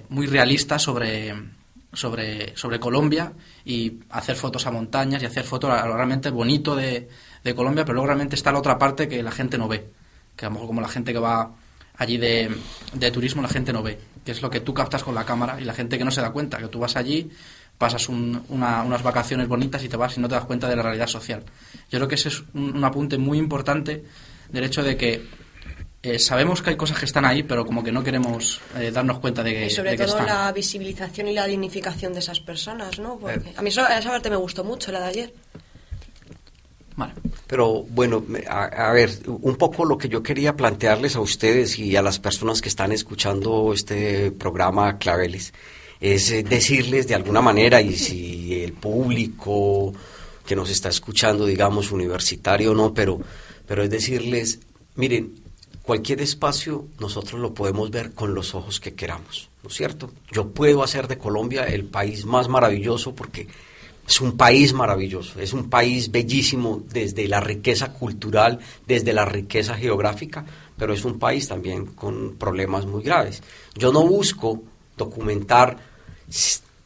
muy 0.08 0.26
realista 0.26 0.80
sobre, 0.80 1.34
sobre, 1.92 2.56
sobre 2.56 2.80
Colombia 2.80 3.34
y 3.66 4.00
hacer 4.10 4.36
fotos 4.36 4.66
a 4.66 4.72
montañas 4.72 5.22
y 5.22 5.26
hacer 5.26 5.44
fotos 5.44 5.72
a 5.72 5.86
lo 5.86 5.96
realmente 5.96 6.30
bonito 6.30 6.76
de, 6.76 7.10
de 7.44 7.56
Colombia, 7.56 7.86
pero 7.86 7.96
luego 7.96 8.08
realmente 8.08 8.36
está 8.36 8.52
la 8.52 8.60
otra 8.60 8.78
parte 8.78 9.08
que 9.08 9.24
la 9.24 9.32
gente 9.32 9.58
no 9.58 9.68
ve, 9.68 9.90
que 10.36 10.46
a 10.46 10.50
lo 10.50 10.54
mejor 10.54 10.68
como 10.68 10.82
la 10.82 10.90
gente 10.90 11.14
que 11.14 11.20
va 11.20 11.52
allí 11.98 12.18
de, 12.18 12.50
de 12.94 13.12
turismo 13.12 13.42
la 13.42 13.50
gente 13.50 13.74
no 13.74 13.84
ve, 13.84 14.00
que 14.26 14.32
es 14.32 14.42
lo 14.42 14.50
que 14.50 14.62
tú 14.62 14.74
captas 14.74 15.04
con 15.04 15.16
la 15.16 15.26
cámara 15.26 15.60
y 15.60 15.66
la 15.66 15.74
gente 15.74 15.98
que 15.98 16.06
no 16.06 16.12
se 16.12 16.22
da 16.22 16.32
cuenta, 16.32 16.58
que 16.58 16.68
tú 16.68 16.80
vas 16.80 16.96
allí, 16.96 17.30
pasas 17.80 18.10
unas 18.10 19.04
vacaciones 19.04 19.48
bonitas 19.48 19.82
y 19.84 19.90
te 19.90 19.96
vas 19.96 20.18
y 20.18 20.20
no 20.20 20.28
te 20.28 20.36
das 20.36 20.44
cuenta 20.44 20.68
de 20.68 20.76
la 20.76 20.84
realidad 20.84 21.08
social. 21.08 21.44
Yo 21.90 21.98
creo 21.98 22.08
que 22.10 22.16
ese 22.16 22.28
es 22.28 22.44
un, 22.54 22.84
apunte 22.84 23.18
muy 23.18 23.38
importante 23.38 24.04
del 24.50 24.66
hecho 24.66 24.84
de 24.84 24.98
que 24.98 25.26
eh, 26.04 26.20
sabemos 26.20 26.62
que 26.62 26.72
hay 26.72 26.76
cosas 26.76 27.00
que 27.00 27.06
están 27.06 27.24
ahí, 27.24 27.44
pero 27.44 27.66
como 27.66 27.82
que 27.82 27.92
no 27.94 28.04
queremos 28.04 28.60
eh, 28.78 28.92
darnos 28.92 29.20
cuenta 29.20 29.44
de 29.44 29.54
que 29.54 29.66
Y 29.68 29.70
sobre 29.70 29.96
de 29.96 30.06
todo 30.06 30.22
la 30.26 30.52
visibilización 30.52 31.30
y 31.30 31.34
la 31.34 31.46
dignificación 31.46 32.14
de 32.14 32.20
esas 32.20 32.42
personas, 32.42 33.00
¿no? 33.00 33.18
Porque 33.18 33.54
a 33.56 33.62
mí 33.62 33.70
esa 33.70 33.88
parte 33.88 34.30
me 34.30 34.36
gustó 34.36 34.66
mucho, 34.66 34.92
la 34.92 35.00
de 35.00 35.08
ayer. 35.08 35.34
Pero 37.50 37.82
bueno, 37.82 38.24
a, 38.48 38.92
ver, 38.92 39.10
un 39.26 39.56
poco 39.56 39.84
lo 39.84 39.98
que 39.98 40.08
yo 40.08 40.22
quería 40.22 40.56
plantearles 40.56 41.16
a 41.16 41.20
ustedes 41.20 41.80
y 41.80 41.96
a 41.96 42.04
las 42.04 42.20
personas 42.20 42.62
que 42.62 42.70
están 42.70 42.92
escuchando 42.92 43.74
este 43.74 44.30
programa 44.30 45.00
Claveles 45.00 45.52
es 46.00 46.30
eh, 46.30 46.44
decirles 46.44 47.08
de 47.08 47.16
alguna 47.16 47.42
manera, 47.42 47.82
y 47.82 47.96
si 47.96 48.62
el 48.62 48.74
público 48.74 49.92
que 50.46 50.56
nos 50.56 50.70
está 50.70 50.90
escuchando, 50.90 51.48
digamos, 51.48 51.92
universitario 51.92 52.74
o 52.74 52.76
no, 52.76 52.94
pero, 52.94 53.20
pero 53.66 53.82
es 53.82 53.90
decirles, 53.90 54.60
miren, 54.94 55.34
cualquier 55.82 56.22
espacio 56.22 56.86
nosotros 57.00 57.42
lo 57.42 57.56
podemos 57.56 57.90
ver 57.90 58.14
con 58.14 58.36
los 58.36 58.54
ojos 58.54 58.80
que 58.80 58.94
queramos, 58.94 59.50
¿no 59.64 59.70
es 59.70 59.76
cierto? 59.76 60.12
Yo 60.32 60.52
puedo 60.52 60.84
hacer 60.84 61.08
de 61.08 61.18
Colombia 61.18 61.64
el 61.64 61.86
país 61.86 62.26
más 62.26 62.48
maravilloso 62.48 63.16
porque 63.16 63.48
es 64.10 64.22
un 64.22 64.36
país 64.36 64.74
maravilloso, 64.74 65.40
es 65.40 65.54
un 65.54 65.70
país 65.70 66.10
bellísimo 66.10 66.82
desde 66.92 67.28
la 67.28 67.40
riqueza 67.40 67.94
cultural, 67.94 68.58
desde 68.88 69.14
la 69.14 69.24
riqueza 69.24 69.76
geográfica, 69.76 70.44
pero 70.76 70.94
es 70.94 71.06
un 71.06 71.20
país 71.20 71.48
también 71.48 71.86
con 71.86 72.36
problemas 72.36 72.88
muy 72.88 73.04
graves. 73.04 73.44
Yo 73.76 73.94
no 73.94 74.08
busco 74.08 74.64
documentar 74.98 75.78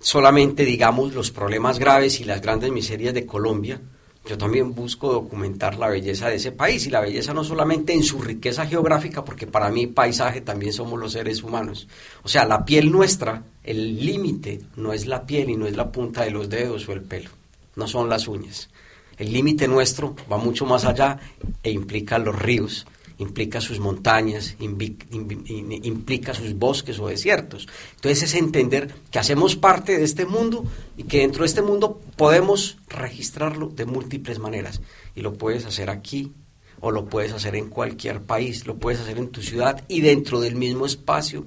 solamente, 0.01 0.65
digamos, 0.65 1.13
los 1.13 1.31
problemas 1.31 1.79
graves 1.79 2.19
y 2.19 2.25
las 2.25 2.41
grandes 2.41 2.73
miserias 2.73 3.13
de 3.13 3.25
Colombia, 3.25 3.79
yo 4.25 4.37
también 4.37 4.73
busco 4.73 5.11
documentar 5.11 5.77
la 5.77 5.89
belleza 5.89 6.29
de 6.29 6.35
ese 6.35 6.53
país 6.53 6.87
y 6.87 6.89
la 6.89 7.01
belleza 7.01 7.33
no 7.33 7.43
solamente 7.43 7.93
en 7.93 8.03
su 8.03 8.21
riqueza 8.21 8.65
geográfica, 8.65 9.25
porque 9.25 9.47
para 9.47 9.69
mí 9.69 9.87
paisaje 9.87 10.39
también 10.39 10.71
somos 10.71 10.97
los 10.99 11.11
seres 11.11 11.43
humanos. 11.43 11.87
O 12.23 12.29
sea, 12.29 12.45
la 12.45 12.63
piel 12.63 12.91
nuestra, 12.91 13.43
el 13.63 14.05
límite 14.05 14.61
no 14.77 14.93
es 14.93 15.07
la 15.07 15.25
piel 15.25 15.49
y 15.49 15.57
no 15.57 15.67
es 15.67 15.75
la 15.75 15.91
punta 15.91 16.23
de 16.23 16.31
los 16.31 16.49
dedos 16.49 16.87
o 16.87 16.93
el 16.93 17.01
pelo, 17.01 17.31
no 17.75 17.87
son 17.87 18.07
las 18.07 18.27
uñas. 18.27 18.69
El 19.17 19.33
límite 19.33 19.67
nuestro 19.67 20.15
va 20.31 20.37
mucho 20.37 20.65
más 20.65 20.85
allá 20.85 21.19
e 21.61 21.71
implica 21.71 22.17
los 22.17 22.37
ríos, 22.39 22.87
implica 23.17 23.61
sus 23.61 23.79
montañas, 23.79 24.55
implica 24.59 26.33
sus 26.33 26.53
bosques 26.55 26.99
o 26.99 27.07
desiertos. 27.07 27.67
Entonces 27.95 28.23
es 28.23 28.35
entender 28.35 28.93
que 29.11 29.19
hacemos 29.19 29.55
parte 29.55 29.97
de 29.97 30.03
este 30.03 30.25
mundo 30.25 30.65
y 30.97 31.03
que 31.03 31.19
dentro 31.19 31.43
de 31.43 31.47
este 31.47 31.61
mundo 31.61 32.01
podemos 32.15 32.77
registrarlo 32.87 33.67
de 33.67 33.85
múltiples 33.85 34.39
maneras. 34.39 34.81
Y 35.15 35.21
lo 35.21 35.33
puedes 35.33 35.65
hacer 35.65 35.89
aquí 35.89 36.31
o 36.79 36.91
lo 36.91 37.05
puedes 37.05 37.31
hacer 37.31 37.55
en 37.55 37.69
cualquier 37.69 38.21
país, 38.21 38.65
lo 38.65 38.75
puedes 38.75 38.99
hacer 38.99 39.17
en 39.17 39.29
tu 39.29 39.41
ciudad 39.41 39.83
y 39.87 40.01
dentro 40.01 40.39
del 40.41 40.55
mismo 40.55 40.85
espacio 40.85 41.45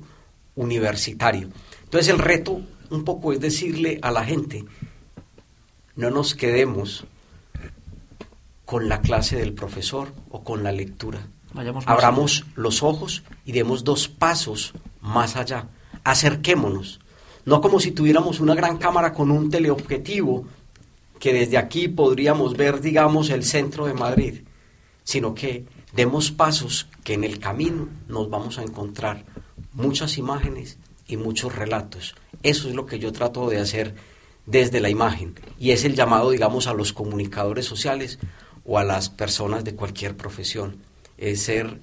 universitario. 0.55 1.49
Entonces 1.85 2.13
el 2.13 2.19
reto 2.19 2.63
un 2.89 3.05
poco 3.05 3.33
es 3.33 3.41
decirle 3.41 3.99
a 4.03 4.11
la 4.13 4.25
gente, 4.25 4.65
no 5.97 6.11
nos 6.11 6.35
quedemos 6.35 7.05
con 8.65 8.89
la 8.89 9.01
clase 9.01 9.37
del 9.37 9.53
profesor 9.53 10.13
o 10.31 10.43
con 10.43 10.63
la 10.63 10.73
lectura 10.73 11.27
Abramos 11.87 12.45
los 12.55 12.83
ojos 12.83 13.23
y 13.45 13.53
demos 13.53 13.85
dos 13.85 14.09
pasos 14.09 14.73
más 15.01 15.37
allá. 15.37 15.69
Acerquémonos. 16.05 17.01
no 17.45 17.61
como 17.61 17.79
si 17.79 17.93
tuviéramos 17.93 18.41
una 18.41 18.55
gran 18.55 18.77
cámara 18.77 19.13
con 19.13 19.31
un 19.31 19.51
teleobjetivo 19.51 20.47
que 21.19 21.33
desde 21.33 21.59
aquí 21.59 21.89
podríamos 21.89 22.57
ver, 22.57 22.81
digamos, 22.81 23.31
el 23.31 23.45
centro 23.45 23.87
de 23.87 23.95
Madrid, 23.95 24.43
sino 25.05 25.35
que 25.35 25.65
demos 25.95 26.31
pasos 26.31 26.89
que 27.05 27.15
en 27.15 27.25
el 27.25 27.39
camino 27.39 27.89
nos 28.09 28.29
vamos 28.29 28.59
a 28.59 28.63
encontrar 28.63 29.25
muchas 29.73 30.19
imágenes 30.19 30.79
y 31.07 31.17
muchos 31.17 31.55
relatos. 31.55 32.15
Eso 32.43 32.69
es 32.69 32.75
lo 32.75 32.87
que 32.87 32.99
yo 32.99 33.13
trato 33.13 33.49
de 33.49 33.61
hacer 33.61 33.95
desde 34.45 34.81
la 34.81 34.91
imagen 34.91 35.35
y 35.59 35.71
es 35.71 35.85
el 35.85 35.95
llamado, 35.95 36.31
digamos, 36.31 36.67
a 36.67 36.75
los 36.75 36.93
comunicadores 36.93 37.65
sociales 37.65 38.19
o 38.65 38.79
a 38.79 38.85
las 38.85 39.09
personas 39.09 39.65
de 39.65 39.75
cualquier 39.75 40.17
profesión, 40.17 40.77
es 41.19 41.43
ser 41.43 41.81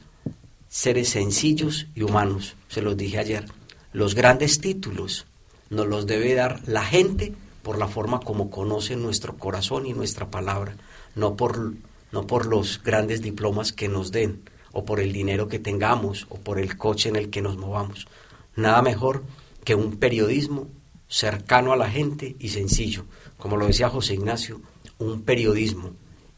seres 0.67 1.09
sencillos 1.09 1.87
y 1.95 2.03
humanos. 2.03 2.55
Se 2.67 2.81
los 2.81 2.97
dije 2.97 3.19
ayer, 3.19 3.45
los 3.91 4.15
grandes 4.15 4.59
títulos 4.59 5.27
nos 5.69 5.87
los 5.87 6.07
debe 6.07 6.33
dar 6.33 6.61
la 6.67 6.83
gente 6.83 7.33
por 7.61 7.77
la 7.77 7.87
forma 7.87 8.19
como 8.19 8.49
conoce 8.49 8.95
nuestro 8.95 9.37
corazón 9.37 9.85
y 9.85 9.93
nuestra 9.93 10.29
palabra, 10.29 10.75
no 11.15 11.35
por, 11.35 11.73
no 12.11 12.27
por 12.27 12.45
los 12.45 12.81
grandes 12.83 13.21
diplomas 13.21 13.71
que 13.71 13.87
nos 13.87 14.11
den, 14.11 14.41
o 14.71 14.85
por 14.85 14.99
el 14.99 15.13
dinero 15.13 15.47
que 15.47 15.59
tengamos, 15.59 16.25
o 16.29 16.37
por 16.37 16.59
el 16.59 16.77
coche 16.77 17.09
en 17.09 17.15
el 17.15 17.29
que 17.29 17.41
nos 17.41 17.57
movamos. 17.57 18.07
Nada 18.55 18.81
mejor 18.81 19.23
que 19.63 19.75
un 19.75 19.97
periodismo 19.97 20.67
cercano 21.07 21.71
a 21.71 21.77
la 21.77 21.89
gente 21.89 22.35
y 22.39 22.49
sencillo, 22.49 23.05
como 23.37 23.55
lo 23.55 23.67
decía 23.67 23.89
José 23.89 24.15
Ignacio, 24.15 24.61
un 24.97 25.21
periodismo 25.21 25.91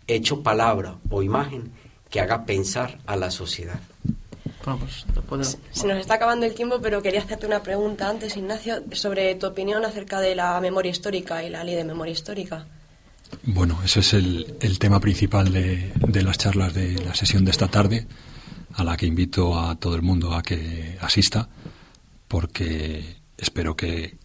hecho 0.08 0.44
palabra 0.44 1.00
o 1.10 1.24
imagen 1.24 1.72
que 2.10 2.20
haga 2.20 2.46
pensar 2.46 3.00
a 3.06 3.16
la 3.16 3.32
sociedad. 3.32 3.80
Pues, 5.30 5.58
se 5.72 5.88
nos 5.88 5.98
está 5.98 6.16
acabando 6.16 6.46
el 6.46 6.56
tiempo, 6.56 6.80
pero 6.82 7.02
quería 7.02 7.22
hacerte 7.22 7.46
una 7.46 7.62
pregunta 7.62 8.10
antes, 8.10 8.36
Ignacio, 8.36 8.84
sobre 8.94 9.36
tu 9.36 9.46
opinión 9.46 9.86
acerca 9.86 10.20
de 10.20 10.34
la 10.34 10.60
memoria 10.60 10.90
histórica 10.90 11.44
y 11.44 11.50
la 11.50 11.64
ley 11.64 11.76
de 11.76 11.84
memoria 11.84 12.14
histórica. 12.14 12.66
Bueno, 13.44 13.80
ese 13.84 14.00
es 14.00 14.14
el, 14.14 14.80
tema 14.80 15.00
principal 15.00 15.52
de, 15.52 15.92
de, 15.96 16.22
las 16.24 16.38
charlas 16.38 16.74
de 16.74 16.94
la 17.04 17.14
sesión 17.14 17.46
de 17.46 17.52
esta 17.52 17.68
tarde, 17.68 18.08
a 18.74 18.84
la 18.84 18.98
que 18.98 19.06
invito 19.06 19.60
a 19.60 19.76
todo 19.76 19.96
el 19.96 20.02
mundo 20.02 20.34
a 20.34 20.42
que 20.42 20.98
asista, 21.00 21.48
porque 22.28 23.18
espero 23.38 23.76
que, 23.76 24.18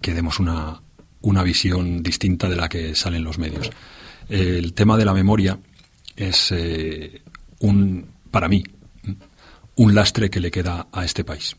que 0.00 0.12
demos 0.12 0.40
una, 0.40 0.80
una 1.22 1.42
visión 1.42 2.02
distinta 2.02 2.48
de 2.48 2.56
la 2.56 2.68
que 2.68 2.94
salen 2.94 3.24
los 3.24 3.38
medios. 3.38 3.70
El 4.28 4.74
tema 4.74 4.96
de 4.96 5.04
la 5.04 5.14
memoria 5.14 5.58
es 6.16 6.52
eh, 6.52 7.22
un, 7.60 8.10
para 8.30 8.48
mí, 8.48 8.62
un 9.76 9.94
lastre 9.94 10.30
que 10.30 10.40
le 10.40 10.50
queda 10.50 10.88
a 10.92 11.04
este 11.04 11.24
país. 11.24 11.56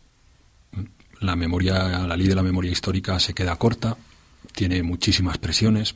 La 1.20 1.36
memoria, 1.36 2.08
la 2.08 2.18
ley 2.18 2.28
de 2.28 2.36
la 2.36 2.44
memoria 2.44 2.72
histórica 2.72 3.20
se 3.20 3.34
queda 3.34 3.56
corta, 3.56 3.98
tiene 4.54 4.84
muchísimas 4.84 5.38
presiones. 5.38 5.96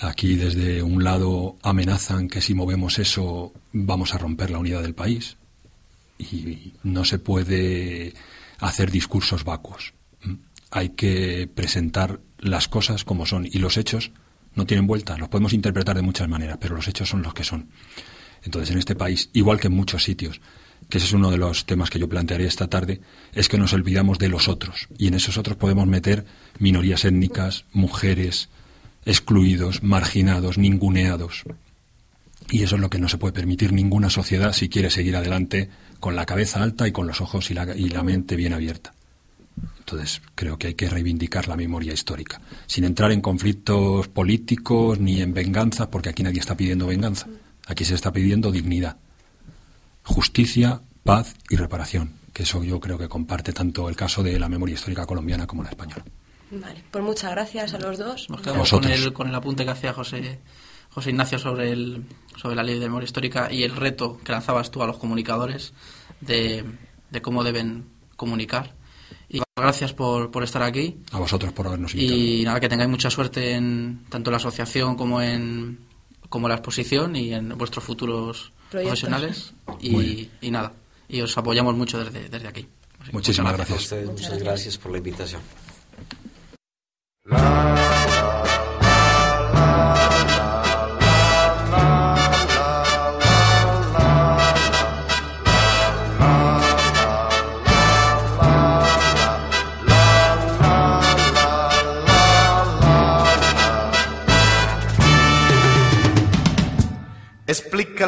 Aquí 0.00 0.36
desde 0.36 0.82
un 0.82 1.04
lado 1.04 1.56
amenazan 1.62 2.28
que 2.28 2.40
si 2.40 2.54
movemos 2.54 2.98
eso 2.98 3.52
vamos 3.72 4.14
a 4.14 4.18
romper 4.18 4.50
la 4.50 4.58
unidad 4.58 4.82
del 4.82 4.94
país 4.94 5.36
y 6.18 6.74
no 6.82 7.04
se 7.04 7.18
puede 7.18 8.14
hacer 8.58 8.90
discursos 8.90 9.44
vacuos. 9.44 9.94
Hay 10.70 10.90
que 10.90 11.48
presentar 11.52 12.20
las 12.38 12.68
cosas 12.68 13.04
como 13.04 13.24
son 13.24 13.46
y 13.46 13.58
los 13.58 13.76
hechos 13.76 14.10
no 14.56 14.66
tienen 14.66 14.86
vuelta. 14.86 15.16
Los 15.16 15.28
podemos 15.28 15.52
interpretar 15.52 15.94
de 15.94 16.02
muchas 16.02 16.28
maneras, 16.28 16.58
pero 16.60 16.74
los 16.74 16.88
hechos 16.88 17.08
son 17.08 17.22
los 17.22 17.32
que 17.32 17.44
son. 17.44 17.68
Entonces, 18.42 18.70
en 18.70 18.78
este 18.78 18.96
país, 18.96 19.30
igual 19.32 19.60
que 19.60 19.68
en 19.68 19.74
muchos 19.74 20.02
sitios, 20.02 20.40
que 20.88 20.98
ese 20.98 21.06
es 21.06 21.12
uno 21.12 21.30
de 21.30 21.38
los 21.38 21.66
temas 21.66 21.90
que 21.90 21.98
yo 21.98 22.08
plantearé 22.08 22.46
esta 22.46 22.68
tarde, 22.68 23.00
es 23.32 23.48
que 23.48 23.58
nos 23.58 23.72
olvidamos 23.72 24.18
de 24.18 24.28
los 24.28 24.48
otros. 24.48 24.88
Y 24.98 25.08
en 25.08 25.14
esos 25.14 25.36
otros 25.38 25.56
podemos 25.56 25.86
meter 25.86 26.24
minorías 26.58 27.04
étnicas, 27.04 27.64
mujeres, 27.72 28.48
excluidos, 29.04 29.82
marginados, 29.82 30.58
ninguneados. 30.58 31.44
Y 32.50 32.62
eso 32.62 32.76
es 32.76 32.80
lo 32.80 32.90
que 32.90 32.98
no 32.98 33.08
se 33.08 33.18
puede 33.18 33.32
permitir 33.32 33.72
ninguna 33.72 34.10
sociedad 34.10 34.52
si 34.52 34.68
quiere 34.68 34.90
seguir 34.90 35.16
adelante 35.16 35.70
con 36.00 36.14
la 36.14 36.26
cabeza 36.26 36.62
alta 36.62 36.86
y 36.86 36.92
con 36.92 37.06
los 37.06 37.20
ojos 37.20 37.50
y 37.50 37.54
la, 37.54 37.76
y 37.76 37.88
la 37.88 38.02
mente 38.02 38.36
bien 38.36 38.52
abierta. 38.52 38.95
Entonces, 39.86 40.20
creo 40.34 40.58
que 40.58 40.68
hay 40.68 40.74
que 40.74 40.90
reivindicar 40.90 41.46
la 41.46 41.56
memoria 41.56 41.92
histórica, 41.92 42.40
sin 42.66 42.82
entrar 42.84 43.12
en 43.12 43.20
conflictos 43.20 44.08
políticos 44.08 44.98
ni 44.98 45.22
en 45.22 45.32
venganza, 45.32 45.90
porque 45.90 46.08
aquí 46.08 46.24
nadie 46.24 46.40
está 46.40 46.56
pidiendo 46.56 46.86
venganza. 46.86 47.28
Aquí 47.66 47.84
se 47.84 47.94
está 47.94 48.12
pidiendo 48.12 48.50
dignidad 48.50 48.96
justicia, 50.06 50.80
paz 51.02 51.34
y 51.50 51.56
reparación, 51.56 52.12
que 52.32 52.44
eso 52.44 52.62
yo 52.62 52.80
creo 52.80 52.96
que 52.96 53.08
comparte 53.08 53.52
tanto 53.52 53.88
el 53.88 53.96
caso 53.96 54.22
de 54.22 54.38
la 54.38 54.48
memoria 54.48 54.74
histórica 54.74 55.04
colombiana 55.04 55.46
como 55.46 55.62
la 55.62 55.70
española. 55.70 56.04
Vale, 56.50 56.82
pues 56.90 57.04
muchas 57.04 57.32
gracias 57.32 57.74
a 57.74 57.78
los 57.78 57.98
dos. 57.98 58.30
Nos 58.30 58.40
quedamos 58.40 58.70
con 58.70 58.84
el, 58.84 59.12
con 59.12 59.28
el 59.28 59.34
apunte 59.34 59.64
que 59.64 59.70
hacía 59.72 59.92
José, 59.92 60.38
José 60.90 61.10
Ignacio 61.10 61.38
sobre, 61.38 61.72
el, 61.72 62.04
sobre 62.36 62.54
la 62.54 62.62
ley 62.62 62.78
de 62.78 62.86
memoria 62.86 63.04
histórica 63.04 63.52
y 63.52 63.64
el 63.64 63.74
reto 63.74 64.20
que 64.22 64.30
lanzabas 64.30 64.70
tú 64.70 64.82
a 64.82 64.86
los 64.86 64.98
comunicadores 64.98 65.72
de, 66.20 66.64
de 67.10 67.22
cómo 67.22 67.42
deben 67.42 67.86
comunicar. 68.16 68.74
Y 69.28 69.40
gracias 69.56 69.92
por, 69.92 70.30
por, 70.30 70.44
estar 70.44 70.62
aquí. 70.62 70.98
A 71.12 71.18
vosotros 71.18 71.52
por 71.52 71.66
habernos 71.66 71.94
invitado. 71.94 72.18
Y 72.18 72.44
nada, 72.44 72.60
que 72.60 72.68
tengáis 72.68 72.90
mucha 72.90 73.10
suerte 73.10 73.52
en 73.52 74.04
tanto 74.08 74.30
en 74.30 74.32
la 74.32 74.38
asociación 74.38 74.96
como 74.96 75.20
en 75.20 75.86
como 76.28 76.48
la 76.48 76.54
exposición 76.54 77.16
y 77.16 77.32
en 77.32 77.56
vuestros 77.56 77.84
futuros 77.84 78.52
profesionales 78.70 79.54
y, 79.80 80.28
y, 80.40 80.50
nada, 80.50 80.72
y 81.08 81.20
os 81.20 81.36
apoyamos 81.38 81.76
mucho 81.76 82.02
desde, 82.02 82.28
desde 82.28 82.48
aquí. 82.48 82.66
Muchísimas 83.12 83.52
gracias. 83.52 83.94
Muchas 84.06 84.38
gracias 84.38 84.78
por 84.78 84.92
la 84.92 84.98
invitación. 84.98 85.40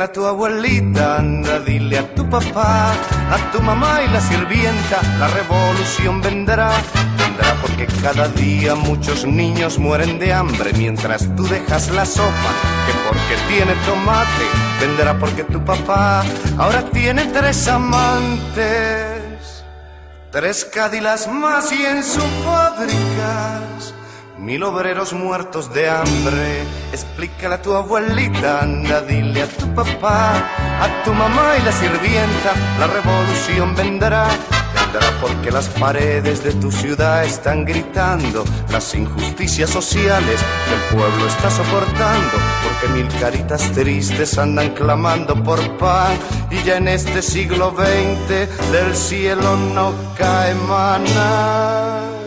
A 0.00 0.06
tu 0.12 0.24
abuelita, 0.24 1.16
anda, 1.16 1.58
dile 1.58 1.98
a 1.98 2.14
tu 2.14 2.24
papá, 2.30 2.92
a 2.92 3.50
tu 3.50 3.60
mamá 3.60 4.00
y 4.04 4.08
la 4.08 4.20
sirvienta, 4.20 5.02
la 5.18 5.26
revolución 5.26 6.22
vendrá. 6.22 6.70
Vendrá 7.18 7.56
porque 7.60 7.86
cada 8.00 8.28
día 8.28 8.76
muchos 8.76 9.26
niños 9.26 9.76
mueren 9.76 10.20
de 10.20 10.32
hambre 10.32 10.72
mientras 10.74 11.28
tú 11.34 11.42
dejas 11.48 11.90
la 11.90 12.06
sopa, 12.06 12.50
que 12.86 12.92
porque 13.08 13.36
tiene 13.52 13.74
tomate, 13.86 14.46
vendrá 14.80 15.18
porque 15.18 15.42
tu 15.42 15.64
papá 15.64 16.22
ahora 16.56 16.82
tiene 16.92 17.24
tres 17.26 17.66
amantes, 17.66 19.64
tres 20.30 20.64
cádilas 20.64 21.26
más 21.26 21.72
y 21.72 21.84
en 21.84 22.04
su 22.04 22.20
fábricas 22.44 23.97
Mil 24.38 24.62
obreros 24.62 25.12
muertos 25.12 25.74
de 25.74 25.90
hambre, 25.90 26.62
explícale 26.92 27.56
a 27.56 27.62
tu 27.62 27.74
abuelita, 27.74 28.62
anda, 28.62 29.00
dile 29.00 29.42
a 29.42 29.48
tu 29.48 29.74
papá, 29.74 30.36
a 30.80 31.02
tu 31.04 31.12
mamá 31.12 31.56
y 31.58 31.62
la 31.64 31.72
sirvienta, 31.72 32.54
la 32.78 32.86
revolución 32.86 33.74
vendrá. 33.74 34.28
Vendrá 34.74 35.10
porque 35.20 35.50
las 35.50 35.68
paredes 35.70 36.44
de 36.44 36.52
tu 36.52 36.70
ciudad 36.70 37.24
están 37.24 37.64
gritando 37.64 38.44
las 38.70 38.94
injusticias 38.94 39.70
sociales 39.70 40.40
que 40.66 40.74
el 40.74 41.00
pueblo 41.00 41.26
está 41.26 41.50
soportando, 41.50 42.38
porque 42.62 42.94
mil 42.94 43.08
caritas 43.20 43.72
tristes 43.72 44.38
andan 44.38 44.70
clamando 44.70 45.34
por 45.42 45.60
pan 45.78 46.16
y 46.48 46.62
ya 46.62 46.76
en 46.76 46.86
este 46.86 47.22
siglo 47.22 47.74
XX 47.76 48.70
del 48.70 48.94
cielo 48.94 49.56
no 49.74 49.92
cae 50.16 50.54
maná. 50.54 52.17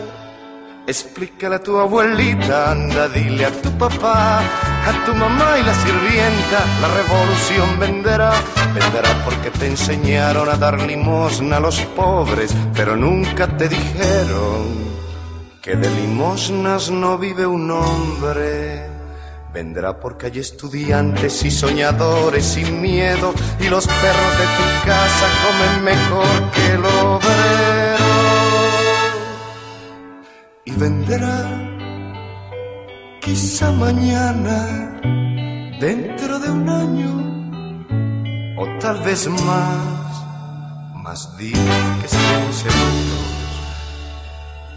Explícale 0.84 1.56
a 1.56 1.62
tu 1.62 1.78
abuelita, 1.78 2.72
anda, 2.72 3.08
dile 3.08 3.46
a 3.46 3.52
tu 3.62 3.70
papá, 3.78 4.40
a 4.40 5.04
tu 5.06 5.14
mamá 5.14 5.56
y 5.60 5.62
la 5.62 5.74
sirvienta, 5.74 6.66
la 6.80 6.88
revolución 6.88 7.78
venderá, 7.78 8.32
venderá 8.74 9.24
porque 9.24 9.50
te 9.50 9.68
enseñaron 9.68 10.48
a 10.48 10.56
dar 10.56 10.82
limosna 10.82 11.58
a 11.58 11.60
los 11.60 11.78
pobres, 11.94 12.52
pero 12.74 12.96
nunca 12.96 13.46
te 13.56 13.68
dijeron 13.68 14.92
que 15.60 15.76
de 15.76 15.88
limosnas 15.88 16.90
no 16.90 17.16
vive 17.16 17.46
un 17.46 17.70
hombre. 17.70 18.90
Vendrá 19.54 20.00
porque 20.00 20.26
hay 20.26 20.38
estudiantes 20.40 21.44
y 21.44 21.50
soñadores 21.52 22.44
sin 22.44 22.80
miedo 22.80 23.32
y 23.60 23.68
los 23.68 23.86
perros 23.86 24.38
de 24.38 24.46
tu 24.56 24.86
casa 24.86 25.26
comen 25.44 25.84
mejor 25.84 26.50
que 26.50 26.66
el 26.72 26.84
obrero 26.84 28.11
y 30.72 30.78
vendrá 30.78 31.62
quizá 33.20 33.70
mañana, 33.72 35.00
dentro 35.80 36.38
de 36.38 36.50
un 36.50 36.68
año, 36.68 37.12
o 38.58 38.66
tal 38.80 39.00
vez 39.02 39.28
más, 39.28 40.24
más 40.94 41.36
días 41.36 41.58
que 42.00 42.08
sean 42.08 42.52
segundos. 42.52 43.22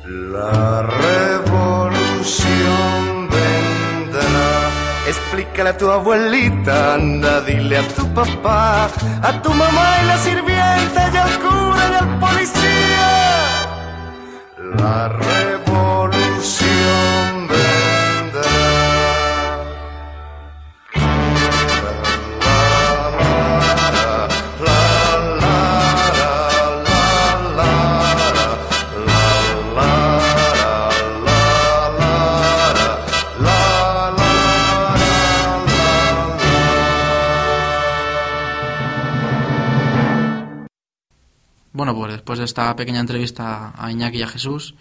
La 0.06 0.84
revolución 1.04 2.50
vendrá. 3.30 4.48
Explícale 5.08 5.70
a 5.72 5.78
tu 5.78 5.90
abuelita, 5.90 6.94
anda, 6.96 7.42
dile 7.42 7.78
a 7.78 7.88
tu 7.90 8.08
papá, 8.14 8.90
a 9.22 9.42
tu 9.42 9.50
mamá 9.50 9.98
y 10.04 10.06
la 10.06 10.18
sirvienta 10.18 11.12
y 11.14 11.18
al 11.18 11.40
cura 11.40 11.90
y 11.92 11.96
al 11.96 12.20
policía. 12.20 13.10
La 14.78 15.08
revolución 15.10 15.55
esta 42.46 42.76
pequeña 42.76 43.00
entrevista 43.00 43.74
a 43.76 43.92
Iñaki 43.92 44.20
y 44.20 44.22
a 44.24 44.28
Jesús, 44.28 44.76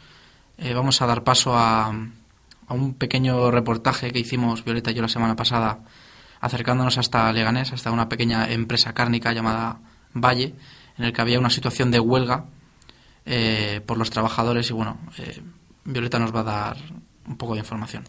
eh, 0.59 0.73
vamos 0.75 1.03
a 1.03 1.07
dar 1.07 1.25
paso 1.25 1.57
a, 1.57 1.89
a 2.67 2.75
un 2.75 2.95
pequeño 2.95 3.51
reportaje 3.51 4.11
que 4.11 4.21
hicimos 4.21 4.65
Violeta 4.65 4.91
y 4.91 4.95
yo 4.95 5.03
la 5.03 5.09
semana 5.09 5.37
pasada, 5.37 5.81
acercándonos 6.41 6.99
hasta 6.99 7.33
Leganés, 7.33 7.73
hasta 7.73 7.91
una 7.91 8.09
pequeña 8.09 8.51
empresa 8.51 8.93
cárnica 8.93 9.33
llamada 9.33 9.81
Valle, 10.15 10.55
en 10.99 11.05
el 11.05 11.13
que 11.13 11.21
había 11.21 11.39
una 11.39 11.51
situación 11.51 11.91
de 11.91 12.01
huelga 12.01 12.47
eh, 13.27 13.81
por 13.85 13.99
los 13.99 14.11
trabajadores 14.11 14.71
y 14.71 14.73
bueno, 14.73 14.99
eh, 15.19 15.41
Violeta 15.85 16.19
nos 16.19 16.35
va 16.35 16.41
a 16.41 16.45
dar 16.45 16.77
un 17.27 17.37
poco 17.37 17.55
de 17.55 17.61
información. 17.61 18.05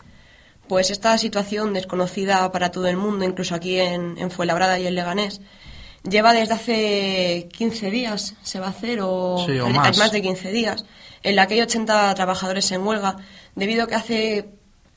Pues 0.68 0.90
esta 0.90 1.18
situación 1.18 1.74
desconocida 1.74 2.52
para 2.52 2.72
todo 2.72 2.88
el 2.88 2.98
mundo, 2.98 3.24
incluso 3.24 3.54
aquí 3.54 3.80
en, 3.80 4.18
en 4.18 4.30
y 4.30 4.88
en 4.88 4.96
Leganés, 4.96 5.42
lleva 6.10 6.34
desde 6.34 6.54
hace 6.54 7.50
15 7.52 7.92
días, 7.92 8.36
se 8.42 8.60
va 8.60 8.68
a 8.68 8.70
hacer, 8.70 9.00
o, 9.02 9.44
Sí, 9.46 9.60
o 9.60 9.70
más. 9.70 10.12
de 10.12 10.22
15 10.22 10.52
días, 10.52 10.86
en 11.24 11.36
la 11.36 11.48
que 11.48 11.56
hay 11.56 11.62
80 11.62 12.14
trabajadores 12.16 12.72
en 12.72 12.86
huelga, 12.86 13.18
debido 13.56 13.84
a 13.84 13.88
que 13.88 13.96
hace 13.96 14.50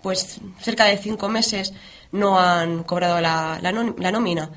pues 0.03 0.41
cerca 0.61 0.85
de 0.85 0.97
5 0.97 1.29
meses 1.29 1.73
no 2.13 2.39
han 2.39 2.85
cobrado 2.85 3.21
la, 3.21 3.59
la 3.61 4.13
nómina. 4.13 4.51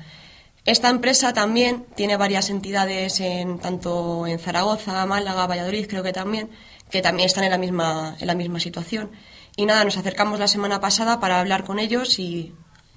Esta 0.64 0.88
empresa 0.90 1.32
también 1.32 1.86
tiene 1.96 2.16
varias 2.16 2.48
entidades 2.48 3.18
en 3.18 3.58
tanto 3.58 4.26
en 4.28 4.38
Zaragoza, 4.38 5.04
Málaga, 5.06 5.48
Valladolid, 5.48 5.88
creo 5.88 6.04
que 6.04 6.12
también, 6.12 6.50
que 6.88 7.02
también 7.02 7.26
están 7.26 7.42
en 7.42 7.50
la 7.50 7.58
misma 7.58 8.16
en 8.20 8.26
la 8.28 8.36
misma 8.36 8.60
situación. 8.60 9.10
Y 9.56 9.66
nada, 9.66 9.84
nos 9.84 9.96
acercamos 9.96 10.38
la 10.38 10.46
semana 10.46 10.80
pasada 10.80 11.18
para 11.18 11.40
hablar 11.40 11.64
con 11.64 11.80
ellos 11.80 12.18
y 12.20 12.54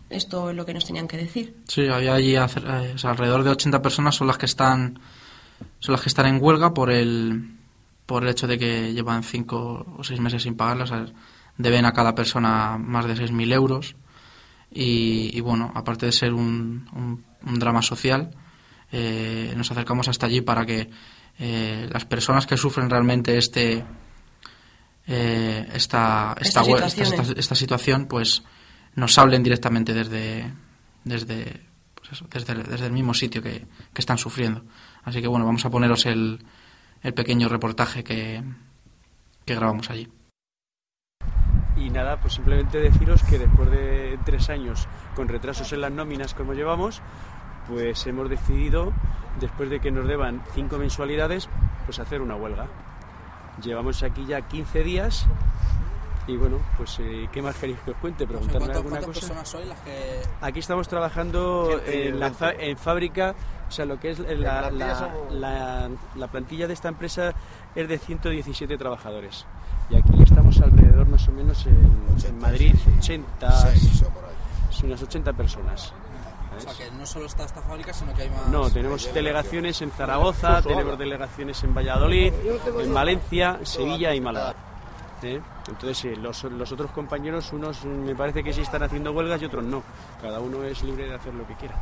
esto 0.09 0.49
es 0.49 0.55
lo 0.55 0.65
que 0.65 0.73
nos 0.73 0.85
tenían 0.85 1.07
que 1.07 1.17
decir. 1.17 1.55
Sí, 1.67 1.87
había 1.87 2.13
allí 2.13 2.35
eh, 2.35 2.41
o 2.41 2.97
sea, 2.97 3.11
alrededor 3.11 3.43
de 3.43 3.49
80 3.51 3.81
personas 3.81 4.15
son 4.15 4.27
las 4.27 4.37
que 4.37 4.45
están 4.45 4.99
son 5.79 5.93
las 5.93 6.01
que 6.01 6.09
están 6.09 6.25
en 6.27 6.39
huelga 6.41 6.73
por 6.73 6.91
el 6.91 7.51
por 8.05 8.23
el 8.23 8.29
hecho 8.29 8.45
de 8.47 8.59
que 8.59 8.93
llevan 8.93 9.23
5 9.23 9.95
o 9.97 10.03
6 10.03 10.19
meses 10.19 10.43
sin 10.43 10.55
pagarlas, 10.55 10.91
o 10.91 10.95
sea, 10.95 11.05
deben 11.57 11.85
a 11.85 11.93
cada 11.93 12.13
persona 12.13 12.77
más 12.77 13.05
de 13.07 13.15
6.000 13.15 13.51
euros 13.53 13.95
y, 14.71 15.31
y 15.35 15.39
bueno, 15.41 15.71
aparte 15.73 16.05
de 16.05 16.11
ser 16.11 16.33
un, 16.33 16.87
un- 16.93 17.23
un 17.47 17.59
drama 17.59 17.81
social, 17.81 18.31
eh, 18.91 19.53
nos 19.57 19.71
acercamos 19.71 20.07
hasta 20.07 20.25
allí 20.27 20.41
para 20.41 20.65
que 20.65 20.89
eh, 21.39 21.89
las 21.91 22.05
personas 22.05 22.45
que 22.45 22.57
sufren 22.57 22.89
realmente 22.89 23.37
este 23.37 23.83
eh, 25.07 25.67
esta, 25.73 26.35
esta, 26.39 26.61
esta- 27.21 27.39
esta 27.39 27.55
situación, 27.55 28.07
pues 28.07 28.43
nos 28.95 29.17
hablen 29.17 29.43
directamente 29.43 29.93
desde 29.93 30.51
desde 31.03 31.61
pues 31.95 32.23
desde, 32.29 32.63
desde 32.63 32.85
el 32.85 32.91
mismo 32.91 33.13
sitio 33.13 33.41
que, 33.41 33.65
que 33.93 34.01
están 34.01 34.17
sufriendo. 34.17 34.63
Así 35.03 35.21
que 35.21 35.27
bueno, 35.27 35.45
vamos 35.45 35.65
a 35.65 35.69
poneros 35.69 36.05
el, 36.05 36.43
el 37.01 37.13
pequeño 37.13 37.49
reportaje 37.49 38.03
que, 38.03 38.43
que 39.45 39.55
grabamos 39.55 39.89
allí. 39.89 40.07
Y 41.77 41.89
nada, 41.89 42.19
pues 42.21 42.33
simplemente 42.33 42.79
deciros 42.79 43.21
que 43.23 43.37
después 43.37 43.69
de 43.69 44.17
tres 44.23 44.49
años 44.49 44.87
con 45.15 45.27
retrasos 45.27 45.73
en 45.73 45.81
las 45.81 45.91
nóminas 45.91 46.33
como 46.33 46.53
llevamos, 46.53 47.01
pues 47.67 48.05
hemos 48.07 48.29
decidido, 48.29 48.93
después 49.39 49.69
de 49.69 49.79
que 49.79 49.91
nos 49.91 50.07
deban 50.07 50.41
cinco 50.53 50.77
mensualidades, 50.77 51.49
pues 51.85 51.99
hacer 51.99 52.21
una 52.21 52.35
huelga. 52.35 52.67
Llevamos 53.61 54.03
aquí 54.03 54.25
ya 54.25 54.41
15 54.41 54.83
días 54.83 55.27
y 56.27 56.35
bueno, 56.37 56.57
pues 56.77 56.97
eh, 56.99 57.27
¿qué 57.31 57.41
más 57.41 57.55
queréis 57.55 57.77
que 57.79 57.91
os 57.91 57.97
cuente? 57.97 58.25
¿Preguntarme 58.25 58.73
alguna 58.73 59.01
cosa? 59.01 59.45
sois 59.45 59.67
las 59.67 59.79
que...? 59.81 60.21
Aquí 60.41 60.59
estamos 60.59 60.87
trabajando 60.87 61.79
en, 61.85 62.19
la 62.19 62.31
fa- 62.31 62.53
en 62.53 62.77
fábrica, 62.77 63.35
o 63.67 63.71
sea, 63.71 63.85
lo 63.85 63.99
que 63.99 64.11
es 64.11 64.19
la, 64.19 64.71
la- 64.71 65.11
la- 65.31 65.89
la 66.15 66.27
plantilla 66.27 66.67
de 66.67 66.73
esta 66.73 66.87
empresa 66.89 67.33
es 67.75 67.87
de 67.87 67.97
117 67.99 68.77
trabajadores. 68.77 69.45
Y 69.89 69.95
aquí 69.97 70.23
estamos 70.23 70.59
alrededor 70.61 71.07
más 71.07 71.27
o 71.27 71.31
menos 71.31 71.63
en, 71.67 72.05
en 72.27 72.39
Madrid, 72.39 72.73
80, 72.97 73.73
es 73.73 74.83
unas 74.83 75.01
80 75.03 75.33
personas. 75.33 75.93
¿sabes? 76.57 76.91
no 76.93 77.05
solo 77.05 77.25
está 77.25 77.43
esta 77.43 77.61
fábrica, 77.61 77.91
sino 77.93 78.13
que 78.13 78.23
hay 78.23 78.29
más... 78.29 78.47
No, 78.47 78.69
tenemos 78.71 79.13
delegaciones 79.13 79.81
en 79.81 79.91
Zaragoza, 79.91 80.61
tenemos 80.61 80.97
delegaciones 80.97 81.61
en 81.63 81.73
Valladolid, 81.75 82.33
en 82.81 82.93
Valencia, 82.93 83.59
Sevilla 83.63 84.15
y 84.15 84.21
Málaga. 84.21 84.55
¿Eh? 85.25 85.41
Entonces, 85.67 86.05
eh, 86.05 86.15
los, 86.15 86.43
los 86.43 86.71
otros 86.71 86.91
compañeros, 86.91 87.51
unos 87.51 87.83
me 87.85 88.15
parece 88.15 88.43
que 88.43 88.53
sí 88.53 88.61
están 88.61 88.83
haciendo 88.83 89.11
huelgas 89.11 89.41
y 89.41 89.45
otros 89.45 89.63
no. 89.63 89.83
Cada 90.21 90.39
uno 90.39 90.63
es 90.63 90.83
libre 90.83 91.07
de 91.07 91.15
hacer 91.15 91.33
lo 91.33 91.47
que 91.47 91.55
quiera. 91.55 91.75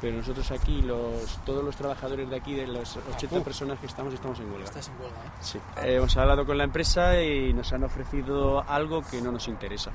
Pero 0.00 0.16
nosotros 0.16 0.50
aquí, 0.50 0.80
los, 0.80 1.38
todos 1.44 1.62
los 1.62 1.76
trabajadores 1.76 2.30
de 2.30 2.36
aquí, 2.36 2.54
de 2.54 2.66
las 2.66 2.96
80 2.96 3.44
personas 3.44 3.78
que 3.78 3.86
estamos, 3.86 4.14
estamos 4.14 4.38
en 4.40 4.50
huelga. 4.50 4.64
Estáis 4.64 4.88
en 4.88 4.94
huelga, 4.94 5.18
¿eh? 5.18 5.30
Sí. 5.40 5.58
Eh, 5.82 5.96
hemos 5.96 6.16
hablado 6.16 6.46
con 6.46 6.56
la 6.56 6.64
empresa 6.64 7.20
y 7.20 7.52
nos 7.52 7.70
han 7.74 7.84
ofrecido 7.84 8.64
algo 8.66 9.02
que 9.02 9.20
no 9.20 9.30
nos 9.30 9.46
interesa. 9.48 9.90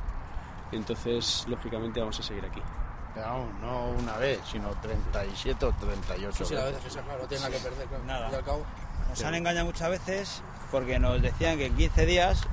Entonces, 0.71 1.45
lógicamente, 1.47 1.99
vamos 1.99 2.19
a 2.19 2.23
seguir 2.23 2.45
aquí. 2.45 2.61
Pero 3.15 3.25
vamos, 3.25 3.47
no 3.61 3.89
una 3.99 4.17
vez, 4.17 4.39
sino 4.51 4.69
37 4.81 5.65
o 5.65 5.71
38 5.71 6.27
veces. 6.27 6.49
claro, 7.03 7.21
no 7.23 7.27
tiene 7.27 7.43
nada 7.43 7.55
que 7.55 7.63
perder. 7.63 7.99
Nada. 8.05 8.29
Y 8.31 8.35
al 8.35 8.43
cabo... 8.43 8.63
Nos 9.09 9.23
han 9.23 9.35
engañado 9.35 9.65
muchas 9.65 9.89
veces 9.89 10.43
porque 10.71 10.99
nos 10.99 11.21
decían 11.21 11.57
que 11.57 11.67
en 11.67 11.75
15 11.75 12.05
días 12.05 12.43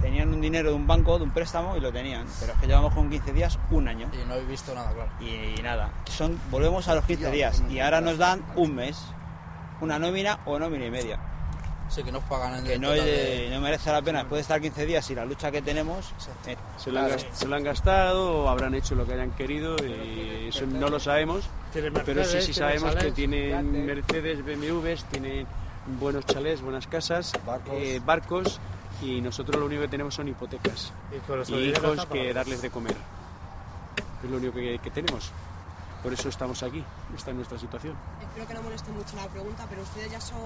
tenían 0.00 0.30
un 0.32 0.40
dinero 0.40 0.70
de 0.70 0.74
un 0.76 0.86
banco, 0.86 1.18
de 1.18 1.24
un 1.24 1.30
préstamo 1.30 1.76
y 1.76 1.80
lo 1.80 1.92
tenían. 1.92 2.24
Pero 2.40 2.52
es 2.54 2.58
que 2.58 2.66
llevamos 2.66 2.94
con 2.94 3.10
15 3.10 3.32
días 3.32 3.58
un 3.70 3.86
año. 3.88 4.08
Y 4.12 4.26
no 4.26 4.34
habéis 4.34 4.48
visto 4.48 4.74
nada, 4.74 4.90
claro. 4.92 5.10
Y, 5.20 5.60
nada, 5.62 5.90
son, 6.06 6.38
volvemos 6.50 6.88
a 6.88 6.94
los 6.94 7.04
15 7.04 7.30
días 7.30 7.62
y 7.70 7.80
ahora 7.80 8.00
nos 8.00 8.16
dan 8.18 8.42
un 8.56 8.74
mes, 8.74 8.98
una 9.80 9.98
nómina 9.98 10.38
o 10.46 10.58
nómina 10.58 10.86
y 10.86 10.90
media. 10.90 11.18
Sí, 11.90 12.04
que 12.04 12.12
nos 12.12 12.22
pagan 12.22 12.54
en 12.54 12.64
Que 12.64 12.74
el 12.74 12.80
no, 12.80 12.90
total 12.90 13.04
de- 13.04 13.48
no 13.52 13.60
merece 13.60 13.90
la 13.90 14.00
pena 14.00 14.20
después 14.20 14.38
de 14.38 14.42
estar 14.42 14.60
15 14.60 14.86
días 14.86 15.10
y 15.10 15.14
la 15.16 15.24
lucha 15.24 15.50
que 15.50 15.60
tenemos. 15.60 16.12
eh, 16.46 16.56
Se 16.76 16.92
lo, 16.92 17.00
han, 17.00 17.10
se 17.32 17.48
lo 17.48 17.56
han 17.56 17.64
gastado 17.64 18.44
o 18.44 18.48
habrán 18.48 18.74
hecho 18.74 18.94
lo 18.94 19.04
que 19.04 19.14
hayan 19.14 19.32
querido 19.32 19.74
y 19.84 20.46
eso 20.50 20.66
no 20.66 20.88
lo 20.88 21.00
sabemos. 21.00 21.44
Pero 22.06 22.24
sí, 22.24 22.40
sí 22.42 22.54
sabemos 22.54 22.94
que 22.94 23.10
tienen 23.10 23.84
Mercedes, 23.86 24.38
BMWs, 24.44 25.02
tienen 25.06 25.48
buenos 25.98 26.26
chalés, 26.26 26.60
buenas 26.62 26.86
casas, 26.86 27.32
eh, 27.72 28.00
barcos 28.04 28.60
y 29.02 29.20
nosotros 29.20 29.58
lo 29.58 29.66
único 29.66 29.82
que 29.82 29.88
tenemos 29.88 30.14
son 30.14 30.28
hipotecas 30.28 30.92
y 31.48 31.54
hijos 31.54 32.06
que 32.06 32.32
darles 32.32 32.62
de 32.62 32.70
comer. 32.70 32.96
Es 34.22 34.30
lo 34.30 34.36
único 34.36 34.54
que, 34.54 34.78
que 34.78 34.90
tenemos. 34.90 35.32
Por 36.02 36.14
eso 36.14 36.30
estamos 36.30 36.62
aquí, 36.62 36.82
esta 37.14 37.30
es 37.30 37.36
nuestra 37.36 37.58
situación. 37.58 37.94
Espero 38.22 38.46
que 38.48 38.54
no 38.54 38.62
moleste 38.62 38.90
mucho 38.90 39.16
la 39.16 39.26
pregunta, 39.28 39.66
pero 39.68 39.82
ustedes 39.82 40.10
ya 40.10 40.20
son 40.20 40.40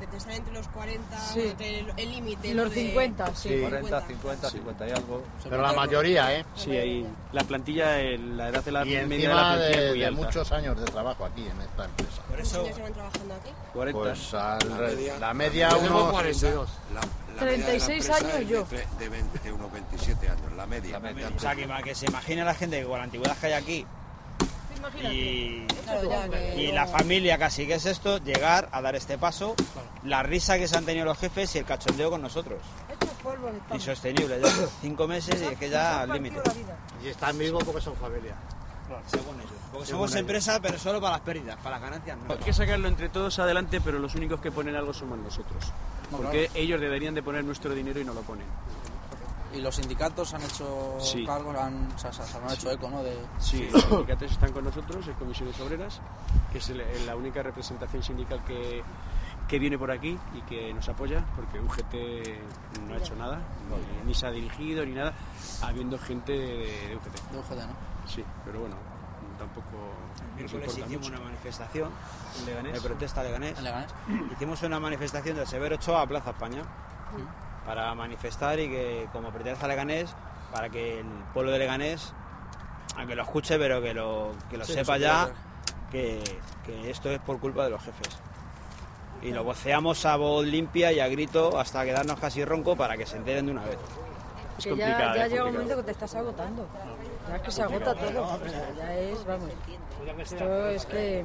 de 0.00 0.16
estar 0.16 0.32
entre 0.32 0.54
los 0.54 0.66
40, 0.68 1.18
Sí. 1.18 1.40
entre 1.48 1.80
el- 1.80 2.10
límite. 2.10 2.54
Los 2.54 2.70
de- 2.70 2.86
50, 2.86 3.34
sí. 3.34 3.60
40, 3.60 4.00
50, 4.06 4.50
50 4.50 4.88
y 4.88 4.90
algo. 4.92 5.22
Pero 5.44 5.60
la 5.60 5.72
mayoría, 5.74 6.34
¿eh? 6.34 6.46
Sí, 6.56 6.70
ahí 6.76 7.06
la 7.32 7.44
plantilla, 7.44 8.00
el- 8.00 8.38
la 8.38 8.48
edad 8.48 8.64
de 8.64 8.72
la 8.72 8.82
Y 8.86 8.88
media 8.88 9.00
de 9.00 9.06
la 9.08 9.14
encima 9.14 9.34
plantilla 9.54 9.70
es 9.70 9.76
de, 9.84 9.88
muy 9.90 9.98
de 9.98 10.06
alta. 10.06 10.22
muchos 10.22 10.52
años 10.52 10.80
de 10.80 10.84
trabajo 10.86 11.24
aquí 11.26 11.42
en 11.42 11.60
esta 11.60 11.84
empresa. 11.84 12.16
Por 12.16 12.26
¿Cuántos 12.26 12.48
eso 12.48 12.60
años 12.62 12.76
llevan 12.76 12.92
trabajando 12.94 13.34
aquí? 13.34 13.50
40. 13.74 14.00
Pues 14.00 14.34
al- 14.34 15.20
la 15.20 15.34
media 15.34 15.76
unos... 15.76 16.12
La, 16.12 16.22
la 16.22 16.22
media 16.22 16.70
de 17.36 17.36
la 17.36 17.46
36 17.46 18.08
empresa 18.08 18.16
años 18.36 18.48
yo. 18.48 18.64
De, 18.64 18.76
tre- 18.84 18.98
de, 18.98 19.08
20 19.10 19.38
de 19.40 19.52
unos 19.52 19.72
27 19.72 20.28
años, 20.28 20.52
la 20.56 20.66
media. 20.66 20.98
o 20.98 21.38
sea, 21.38 21.54
que, 21.54 21.68
que 21.84 21.94
se 21.94 22.06
imagine 22.06 22.44
la 22.44 22.54
gente 22.54 22.80
que 22.80 22.86
con 22.86 22.98
la 22.98 23.04
antigüedad 23.04 23.36
que 23.36 23.46
hay 23.46 23.52
aquí 23.52 23.86
y, 25.10 25.66
Claro, 25.84 26.08
ya 26.10 26.28
que 26.28 26.62
y 26.62 26.68
no- 26.68 26.74
la 26.74 26.86
familia 26.86 27.38
casi 27.38 27.66
que 27.66 27.74
es 27.74 27.86
esto, 27.86 28.18
llegar 28.18 28.68
a 28.72 28.80
dar 28.80 28.94
este 28.96 29.18
paso, 29.18 29.54
la 30.04 30.22
risa 30.22 30.58
que 30.58 30.68
se 30.68 30.76
han 30.76 30.84
tenido 30.84 31.04
los 31.06 31.18
jefes 31.18 31.54
y 31.54 31.58
el 31.58 31.64
cachondeo 31.64 32.10
con 32.10 32.22
nosotros. 32.22 32.58
Insostenible, 33.72 34.40
ya 34.40 34.48
cinco 34.80 35.06
meses 35.06 35.40
y 35.42 35.44
es 35.52 35.58
que 35.58 35.68
ya 35.70 36.00
al 36.02 36.12
límite. 36.12 36.40
Y 37.04 37.08
están 37.08 37.38
vivos 37.38 37.62
porque 37.64 37.80
son 37.80 37.94
familia. 37.96 38.34
Según 39.06 39.36
ellos. 39.36 39.52
Porque 39.70 39.86
somos 39.86 40.12
empresa, 40.16 40.58
pero 40.60 40.76
solo 40.78 41.00
para 41.00 41.12
las 41.12 41.20
pérdidas, 41.20 41.56
para 41.58 41.76
las 41.78 41.82
ganancias 41.82 42.18
no. 42.26 42.32
Hay 42.34 42.40
que 42.40 42.52
sacarlo 42.52 42.88
entre 42.88 43.08
todos 43.08 43.38
adelante, 43.38 43.80
pero 43.80 44.00
los 44.00 44.16
únicos 44.16 44.40
que 44.40 44.50
ponen 44.50 44.74
algo 44.74 44.92
somos 44.92 45.16
nosotros. 45.18 45.62
Porque 46.10 46.50
ellos 46.54 46.80
deberían 46.80 47.14
de 47.14 47.22
poner 47.22 47.44
nuestro 47.44 47.72
dinero 47.72 48.00
y 48.00 48.04
no 48.04 48.12
lo 48.14 48.22
ponen. 48.22 48.46
Y 49.52 49.60
los 49.60 49.74
sindicatos 49.74 50.32
han 50.34 50.42
hecho 50.42 50.96
Sí. 51.00 51.24
cargos, 51.26 51.56
han, 51.56 51.88
o 51.94 51.98
sea, 51.98 52.12
se 52.12 52.22
han 52.38 52.50
hecho 52.50 52.70
eco, 52.70 52.88
¿no? 52.88 53.02
De... 53.02 53.16
Sí, 53.38 53.68
los 53.72 53.82
sindicatos 53.82 54.30
están 54.30 54.52
con 54.52 54.64
nosotros, 54.64 55.06
en 55.08 55.14
Comisiones 55.14 55.58
Obreras, 55.60 56.00
que 56.52 56.58
es 56.58 56.72
la 57.04 57.16
única 57.16 57.42
representación 57.42 58.02
sindical 58.02 58.44
que, 58.44 58.82
que 59.48 59.58
viene 59.58 59.76
por 59.76 59.90
aquí 59.90 60.16
y 60.34 60.40
que 60.42 60.72
nos 60.72 60.88
apoya, 60.88 61.24
porque 61.34 61.58
UGT 61.60 62.80
no 62.86 62.94
ha 62.94 62.98
hecho 62.98 63.16
nada, 63.16 63.40
ni, 64.02 64.08
ni 64.08 64.14
se 64.14 64.26
ha 64.26 64.30
dirigido 64.30 64.84
ni 64.86 64.92
nada, 64.92 65.12
habiendo 65.62 65.98
gente 65.98 66.30
de, 66.32 66.88
de 66.88 66.96
UGT. 66.96 67.30
De 67.32 67.38
UGT, 67.38 67.66
¿no? 67.66 68.08
Sí, 68.08 68.24
pero 68.44 68.60
bueno, 68.60 68.76
tampoco 69.36 69.76
nos 70.40 70.52
hicimos 70.52 70.90
mucho. 70.90 71.08
una 71.08 71.20
manifestación 71.20 71.90
¿En 72.38 72.46
Leganés? 72.46 72.72
de 72.74 72.80
protesta 72.80 73.20
a 73.20 73.24
Leganés. 73.24 73.58
¿En 73.58 73.64
Leganés? 73.64 73.90
Hicimos 74.32 74.62
una 74.62 74.78
manifestación 74.78 75.36
de 75.36 75.44
Severo 75.46 75.74
Ochoa 75.74 76.02
a 76.02 76.06
Plaza 76.06 76.30
España 76.30 76.62
para 77.70 77.94
manifestar 77.94 78.58
y 78.58 78.68
que 78.68 79.08
como 79.12 79.30
pertenece 79.30 79.64
a 79.64 79.68
Leganés, 79.68 80.12
para 80.50 80.68
que 80.70 80.98
el 80.98 81.06
pueblo 81.32 81.52
de 81.52 81.60
Leganés, 81.60 82.12
aunque 82.96 83.14
lo 83.14 83.22
escuche, 83.22 83.58
pero 83.60 83.80
que 83.80 83.94
lo, 83.94 84.32
que 84.50 84.56
lo 84.56 84.64
Sí, 84.64 84.72
sepa 84.72 84.94
se 84.94 85.02
ya, 85.02 85.28
que, 85.88 86.20
que 86.66 86.90
esto 86.90 87.10
es 87.10 87.20
por 87.20 87.38
culpa 87.38 87.62
de 87.62 87.70
los 87.70 87.80
jefes. 87.80 88.18
Y 89.22 89.30
lo 89.30 89.44
voceamos 89.44 90.04
a 90.04 90.16
voz 90.16 90.44
limpia 90.46 90.90
y 90.90 90.98
a 90.98 91.06
grito 91.06 91.60
hasta 91.60 91.84
quedarnos 91.84 92.18
casi 92.18 92.44
ronco 92.44 92.74
para 92.74 92.96
que 92.96 93.06
se 93.06 93.18
enteren 93.18 93.46
de 93.46 93.52
una 93.52 93.62
vez. 93.62 93.78
Es 94.58 94.64
Que 94.64 94.70
complicado, 94.70 95.14
ya, 95.14 95.14
ya 95.14 95.26
es 95.26 95.30
llega 95.30 95.44
un 95.44 95.52
momento 95.52 95.76
que 95.76 95.82
te 95.84 95.90
estás 95.92 96.14
agotando. 96.16 96.66
Ya 97.28 97.36
es 97.36 97.42
que 97.42 97.50
se 97.52 97.62
agota 97.62 97.94
todo. 97.94 98.22
O 98.34 98.48
sea, 98.48 98.74
ya 98.76 98.94
es, 98.98 99.24
vamos. 99.24 99.50
Esto 100.18 100.66
es 100.70 100.86
que. 100.86 101.24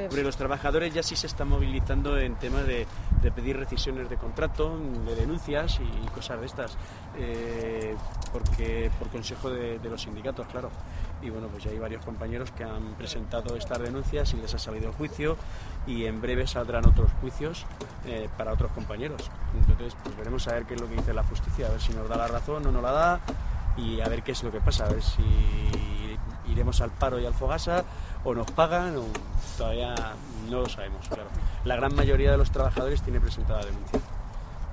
Hombre, 0.00 0.22
los 0.22 0.36
trabajadores 0.36 0.92
ya 0.94 1.02
sí 1.02 1.16
se 1.16 1.26
están 1.26 1.48
movilizando 1.48 2.18
en 2.18 2.34
temas 2.36 2.66
de, 2.66 2.86
pedir 3.34 3.56
rescisiones 3.56 4.08
de 4.08 4.16
contrato, 4.16 4.78
de 5.06 5.14
denuncias 5.14 5.80
y 5.80 6.08
cosas 6.08 6.40
de 6.40 6.46
estas, 6.46 6.76
eh, 7.16 7.94
porque 8.32 8.90
por 8.98 9.08
consejo 9.08 9.50
de, 9.50 9.78
los 9.84 10.02
sindicatos, 10.02 10.46
claro. 10.46 10.70
Y 11.22 11.30
bueno, 11.30 11.46
pues 11.48 11.64
ya 11.64 11.70
hay 11.70 11.78
varios 11.78 12.04
compañeros 12.04 12.50
que 12.50 12.64
han 12.64 12.94
presentado 12.94 13.56
estas 13.56 13.78
denuncias 13.78 14.32
y 14.34 14.38
les 14.38 14.52
ha 14.54 14.58
salido 14.58 14.88
el 14.88 14.94
juicio 14.94 15.36
y 15.86 16.06
en 16.06 16.20
breve 16.20 16.46
saldrán 16.46 16.86
otros 16.86 17.10
juicios 17.20 17.64
eh, 18.06 18.28
para 18.36 18.52
otros 18.52 18.72
compañeros. 18.72 19.30
Entonces, 19.56 19.96
pues 20.02 20.16
veremos 20.16 20.48
a 20.48 20.54
ver 20.54 20.64
qué 20.64 20.74
es 20.74 20.80
lo 20.80 20.88
que 20.88 20.96
dice 20.96 21.12
la 21.12 21.22
justicia, 21.22 21.66
a 21.68 21.70
ver 21.70 21.80
si 21.80 21.92
nos 21.92 22.08
da 22.08 22.16
la 22.16 22.26
razón 22.26 22.66
o 22.66 22.72
no 22.72 22.80
la 22.80 22.92
da 22.92 23.20
y 23.76 24.00
a 24.00 24.08
ver 24.08 24.22
qué 24.22 24.32
es 24.32 24.42
lo 24.42 24.50
que 24.50 24.60
pasa, 24.60 24.86
a 24.86 24.88
ver 24.88 25.02
si 25.02 25.22
iremos 26.52 26.80
al 26.80 26.90
paro 26.90 27.18
y 27.18 27.26
al 27.26 27.34
fogasa 27.34 27.84
o 28.24 28.34
nos 28.34 28.50
pagan 28.52 28.96
o 28.96 29.04
todavía 29.58 29.94
no 30.48 30.60
lo 30.60 30.68
sabemos, 30.68 31.06
claro. 31.08 31.28
La 31.64 31.76
gran 31.76 31.94
mayoría 31.94 32.30
de 32.30 32.36
los 32.38 32.50
trabajadores 32.50 33.02
tiene 33.02 33.20
presentada 33.20 33.64
denuncia. 33.64 34.00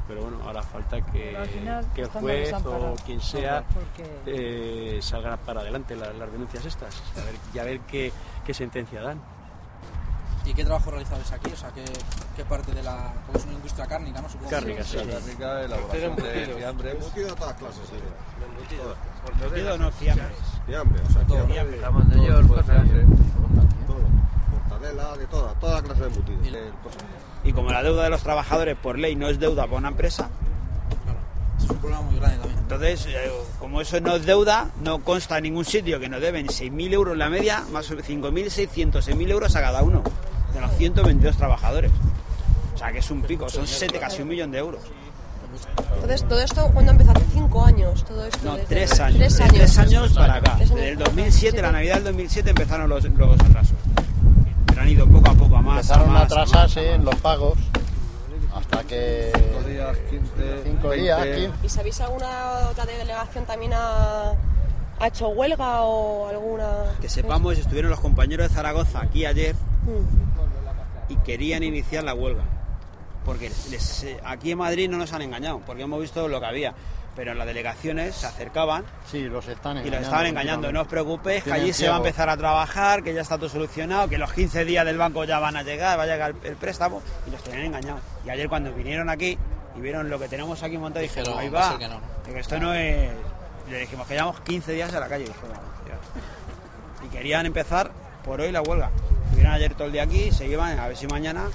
Pero 0.08 0.24
bueno, 0.24 0.38
ahora 0.44 0.64
falta 0.64 1.02
que, 1.02 1.38
final 1.54 1.86
que 1.94 2.02
el 2.02 2.08
juez 2.10 2.52
o 2.66 2.96
quien 3.06 3.22
sea 3.22 3.64
Porque- 3.72 4.10
eh, 4.26 5.00
salgan 5.04 5.38
para 5.46 5.62
adelante 5.62 5.96
la- 5.96 6.12
las 6.14 6.32
denuncias 6.32 6.66
estas 6.66 6.96
a 7.16 7.24
ver- 7.26 7.36
y 7.54 7.60
a 7.60 7.64
ver 7.64 7.80
qué, 7.82 8.12
qué 8.44 8.54
sentencia 8.56 9.02
dan. 9.04 9.22
¿Y 10.50 10.54
qué 10.56 10.66
trabajo 10.66 10.90
realizabais 10.90 11.32
aquí? 11.32 11.52
O 11.54 11.56
sea, 11.56 11.70
¿qué, 11.70 11.84
qué 12.36 12.44
parte 12.44 12.72
de 12.72 12.82
la... 12.82 13.14
como 13.28 13.38
es 13.38 13.46
una 13.46 13.54
industria 13.54 13.86
cárnica, 13.86 14.20
¿no? 14.20 14.30
Supongo. 14.30 14.50
Cárnica, 14.50 14.84
sí. 14.84 14.98
Cárnica, 14.98 15.62
elaboración 15.64 16.16
de 16.16 16.56
fiambres. 16.58 16.94
Embutido 16.96 17.32
a 17.32 17.36
todas 17.36 17.54
clases, 17.54 17.82
sí. 17.88 17.96
Embutido 19.44 19.78
no, 19.78 19.92
fiambres. 19.92 20.28
Fiambre, 20.66 21.02
o 21.08 21.14
sea, 21.14 21.22
Todo. 21.28 21.48
fiambre. 21.48 21.80
Jamón 21.80 22.10
de 22.10 22.16
york, 22.26 22.48
Todo, 22.48 22.58
cosas. 22.58 22.84
Mortadela, 24.52 25.18
de 25.18 25.28
toda, 25.28 25.54
toda 25.54 25.84
clase 25.84 26.02
de 26.02 26.08
embutidos. 26.08 26.48
Y 27.44 27.54
como 27.54 27.70
la 27.70 27.84
deuda 27.84 28.04
de 28.06 28.10
los 28.10 28.24
trabajadores 28.24 28.76
por 28.76 28.98
ley 28.98 29.16
no 29.16 29.28
es 29.30 29.40
deuda 29.40 29.66
para 29.66 29.78
una 29.78 29.90
empresa, 29.90 30.30
Claro. 31.04 31.20
Es 31.60 31.70
un 31.70 31.78
problema 31.78 32.02
muy 32.02 32.16
grande 32.20 32.38
también. 32.40 32.60
entonces, 32.60 33.06
eh, 33.06 33.32
como 33.60 33.82
eso 33.82 34.02
no 34.02 34.16
es 34.16 34.26
deuda, 34.26 34.72
no 34.82 35.04
consta 35.04 35.38
en 35.38 35.44
ningún 35.44 35.66
sitio 35.66 36.00
que 36.00 36.10
nos 36.10 36.22
deben 36.22 36.48
6.000 36.48 36.92
euros 36.94 37.16
la 37.16 37.30
media, 37.30 37.64
más 37.72 37.88
o 37.92 37.96
menos 37.96 38.10
5.600, 38.10 38.94
6.000 38.94 39.30
euros 39.30 39.56
a 39.56 39.62
cada 39.62 39.84
uno 39.84 40.02
de 40.54 40.62
los 40.62 40.72
122 40.78 41.38
trabajadores. 41.38 41.92
O 42.76 42.78
sea, 42.78 42.92
que 42.92 43.00
es 43.00 43.12
un 43.12 43.22
pico, 43.22 43.50
son 43.50 43.68
siete, 43.68 44.00
casi 44.00 44.22
un 44.22 44.30
millón 44.30 44.52
de 44.52 44.60
euros. 44.60 44.82
Entonces, 45.96 46.26
todo 46.28 46.40
esto, 46.40 46.70
¿cuándo 46.74 46.92
empezó? 46.92 47.12
Hace 47.12 47.26
cinco 47.34 47.66
años, 47.66 48.06
todo 48.06 48.26
esto. 48.26 48.40
No, 48.44 48.54
desde- 48.56 48.68
tres 48.68 49.00
años. 49.00 49.18
Tres 49.18 49.38
de 49.38 49.44
años. 49.44 49.56
tres 49.58 49.78
años 49.78 50.14
para 50.14 50.36
acá. 50.36 50.56
Desde 50.60 50.90
el 50.90 50.98
para 50.98 51.10
acá. 51.10 51.16
2007, 51.16 51.62
la 51.62 51.72
Navidad 51.72 51.96
del 51.96 52.04
2007 52.06 52.50
empezaron 52.52 52.90
los, 52.90 53.04
los 53.04 53.40
atrasos. 53.42 53.76
Pero 54.68 54.82
han 54.82 54.88
ido 54.90 55.08
poco 55.08 55.30
a 55.30 55.34
poco 55.34 55.58
a 55.58 55.62
más. 55.62 55.76
Empezaron 55.82 56.10
a 56.10 56.14
más, 56.14 56.24
atrasarse 56.24 56.82
más, 56.86 56.96
en 56.96 57.06
los 57.06 57.16
pagos 57.16 57.58
hasta 58.56 58.84
que 58.84 59.32
Cinco 59.36 59.68
días, 59.68 59.98
15, 60.10 60.62
cinco 60.64 60.92
días, 60.92 61.22
20. 61.22 61.42
15. 61.48 61.66
¿Y 61.66 61.70
sabéis 61.70 62.02
alguna 62.02 62.28
otra 62.72 62.86
delegación 62.86 63.46
también 63.46 63.74
ha, 63.76 64.32
ha 65.00 65.08
hecho 65.08 65.28
huelga 65.30 65.82
o 65.82 66.30
alguna...? 66.30 66.68
Que 67.02 67.10
sepamos, 67.10 67.58
estuvieron 67.58 67.90
los 67.92 68.00
compañeros 68.00 68.48
de 68.50 68.54
Zaragoza 68.56 69.02
aquí 69.02 69.26
ayer 69.26 69.56
Mm. 69.84 70.29
Y 71.10 71.16
querían 71.18 71.64
iniciar 71.64 72.04
la 72.04 72.14
huelga. 72.14 72.44
Porque 73.26 73.52
les- 73.70 74.06
aquí 74.24 74.52
en 74.52 74.58
Madrid 74.58 74.90
no 74.90 74.98
nos 74.98 75.12
han 75.14 75.22
engañado, 75.22 75.62
porque 75.66 75.84
hemos 75.84 76.00
visto 76.00 76.28
lo 76.28 76.40
que 76.40 76.46
había. 76.46 76.74
Pero 77.16 77.34
en 77.34 77.38
las 77.38 77.48
delegaciones 77.48 78.16
se 78.16 78.28
acercaban 78.28 78.86
Sí, 79.12 79.24
los 79.24 79.46
están 79.48 79.86
y 79.86 79.90
los 79.90 80.02
estaban 80.02 80.28
engañando. 80.28 80.72
No 80.72 80.82
os 80.82 80.88
preocupéis, 80.88 81.44
que 81.44 81.52
allí 81.52 81.74
se 81.74 81.90
va 81.90 81.96
a 81.96 81.98
empezar 81.98 82.30
a 82.30 82.38
trabajar, 82.38 83.04
que 83.04 83.14
ya 83.14 83.22
está 83.22 83.38
todo 83.38 83.50
solucionado, 83.50 84.08
que 84.08 84.18
los 84.18 84.32
15 84.32 84.64
días 84.64 84.86
del 84.86 84.98
banco 84.98 85.26
ya 85.26 85.40
van 85.40 85.58
a 85.58 85.64
llegar, 85.64 86.00
va 86.00 86.04
a 86.04 86.06
llegar 86.06 86.34
el, 86.44 86.56
préstamo 86.56 87.02
y 87.28 87.32
los 87.32 87.44
tenían 87.44 87.66
engañados. 87.66 88.02
Y 88.26 88.30
ayer 88.30 88.48
cuando 88.48 88.72
vinieron 88.72 89.10
aquí 89.10 89.38
y 89.76 89.82
vieron 89.82 90.10
lo 90.10 90.18
que 90.18 90.30
tenemos 90.30 90.64
aquí 90.64 90.78
montado, 90.78 91.02
dijeron, 91.02 91.34
Dijeron, 91.34 91.40
ahí 91.40 91.50
va 91.50 91.78
que 91.78 91.88
no, 91.90 91.96
¿no? 91.96 92.24
que 92.24 92.40
esto 92.40 92.58
no 92.60 92.74
es... 92.74 93.10
Le 93.70 93.80
dijimos 93.80 94.08
que 94.08 94.14
llevamos 94.14 94.40
15 94.42 94.72
días 94.72 94.94
a 94.94 95.00
la 95.00 95.08
calle. 95.08 95.26
y 97.04 97.08
querían 97.10 97.46
empezar 97.46 97.92
por 98.24 98.40
hoy 98.40 98.52
la 98.52 98.62
huelga. 98.62 98.92
Estuvieron 99.30 99.54
ayer 99.54 99.74
todo 99.74 99.88
el 99.88 99.94
día 99.94 100.04
aquí, 100.04 100.32
se 100.32 100.48
iban 100.48 100.80
a 100.80 100.88
ver 100.88 100.98
si 100.98 101.08
mañana 101.08 101.46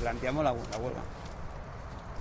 planteamos 0.00 0.44
la, 0.44 0.52
la 0.52 0.76
huelga. 0.78 1.00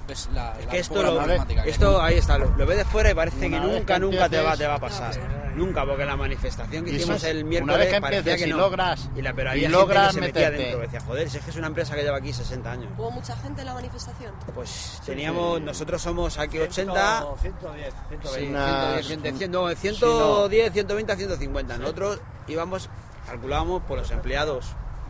Ves 0.07 0.29
la, 0.33 0.53
Es 0.57 0.65
la- 0.65 0.71
que 0.71 0.77
un 0.77 0.81
esto, 0.81 1.03
la 1.03 1.11
lo, 1.11 1.63
esto 1.65 2.01
ahí 2.01 2.15
está, 2.17 2.37
lo, 2.37 2.49
lo 2.55 2.65
ves 2.65 2.77
de 2.77 2.85
fuera 2.85 3.11
y 3.11 3.13
parece 3.13 3.45
Una 3.47 3.59
que 3.61 3.67
nunca, 3.67 3.93
que 3.95 3.99
nunca 3.99 4.29
te 4.29 4.41
va, 4.41 4.55
te 4.55 4.65
va 4.65 4.75
a 4.75 4.79
pasar. 4.79 5.13
Nunca, 5.55 5.85
porque 5.85 6.05
la 6.05 6.15
manifestación 6.15 6.85
que 6.85 6.91
hicimos 6.91 7.17
eso- 7.17 7.27
el 7.27 7.39
una 7.39 7.49
miércoles 7.49 7.77
vez 7.79 7.93
que 7.93 8.01
parecía 8.01 8.37
que 8.37 8.47
y 8.47 8.51
no. 8.51 8.57
logras- 8.57 9.09
y, 9.17 9.21
la, 9.21 9.33
pero 9.33 9.49
y 9.49 9.51
había 9.65 9.69
logras 9.69 10.13
gente 10.13 10.31
que 10.31 10.39
se 10.39 10.45
metía 10.45 10.51
dentro. 10.63 10.79
Decía, 10.79 11.01
joder, 11.01 11.29
si 11.29 11.37
es 11.39 11.43
que 11.43 11.49
es 11.49 11.55
una 11.57 11.67
empresa 11.67 11.95
que 11.95 12.03
lleva 12.03 12.17
aquí 12.17 12.31
60 12.31 12.71
años. 12.71 12.89
¿Hubo 12.97 13.11
mucha 13.11 13.35
gente 13.35 13.61
en 13.61 13.67
la 13.67 13.73
manifestación? 13.73 14.33
Pues 14.55 15.01
teníamos, 15.05 15.59
nosotros 15.61 16.01
somos 16.01 16.37
aquí 16.37 16.59
80, 16.59 17.25
110, 17.41 17.93
120. 18.07 18.29
sí, 18.39 18.45
Unas- 18.49 19.05
110, 19.05 19.37
100, 19.37 19.51
no, 19.51 19.75
110, 19.75 20.71
120 20.73 21.11
a 21.11 21.15
150. 21.17 21.77
Nosotros 21.79 22.19
íbamos, 22.47 22.89
calculábamos 23.25 23.81
por 23.83 23.97
los 23.97 24.09
empleados. 24.11 24.67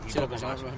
Y 0.08 0.12
Sí, 0.12 0.18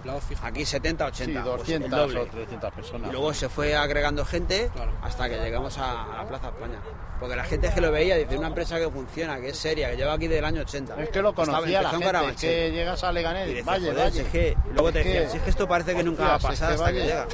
lo. 0.04 0.20
Aquí 0.42 0.64
70, 0.66 1.04
Sí, 1.14 1.22
80. 1.22 1.42
pues 1.44 1.68
el 1.68 1.80
200 1.80 1.90
doble. 1.90 2.20
o 2.20 2.26
300 2.26 2.72
personas. 2.72 3.08
Y 3.08 3.12
luego 3.12 3.32
se 3.34 3.48
fue 3.48 3.76
agregando 3.76 4.24
gente 4.24 4.70
Claro. 4.74 4.92
hasta 5.02 5.28
que 5.28 5.36
llegamos 5.38 5.78
a, 5.78 6.02
a 6.04 6.16
la 6.22 6.28
Plaza 6.28 6.48
España. 6.48 6.78
Porque 7.20 7.36
la 7.36 7.44
gente 7.44 7.66
es 7.68 7.74
que 7.74 7.80
lo 7.80 7.92
veía, 7.92 8.16
dice, 8.16 8.36
una 8.38 8.48
empresa 8.48 8.78
que 8.78 8.88
funciona, 8.90 9.38
que 9.40 9.50
es 9.50 9.56
seria, 9.58 9.90
que 9.90 9.96
lleva 9.98 10.14
aquí 10.14 10.26
del 10.26 10.44
año 10.44 10.62
80. 10.62 11.00
Es 11.02 11.10
que 11.10 11.22
lo 11.22 11.30
Estaba- 11.30 11.46
conocía 11.58 11.82
la 11.82 11.90
gente, 11.90 12.28
es 12.30 12.36
que 12.40 12.70
llegas 12.72 13.04
a 13.04 13.10
Y 13.10 13.14
Leganés, 13.14 13.46
decía, 13.46 13.62
vaya, 13.64 13.92
vaya. 13.92 14.22
es 14.22 14.28
que, 14.28 14.56
y 14.68 14.72
luego 14.72 14.90
te 14.92 15.00
Es 15.00 15.04
decían, 15.06 15.24
que- 15.24 15.30
si 15.30 15.36
es 15.36 15.42
que 15.44 15.50
esto 15.50 15.68
parece 15.68 15.94
que 15.94 16.02
nunca 16.02 16.22
va 16.24 16.34
a 16.34 16.38
pasar 16.38 16.72
hasta 16.72 16.92
que 16.92 17.00
llega. 17.02 17.26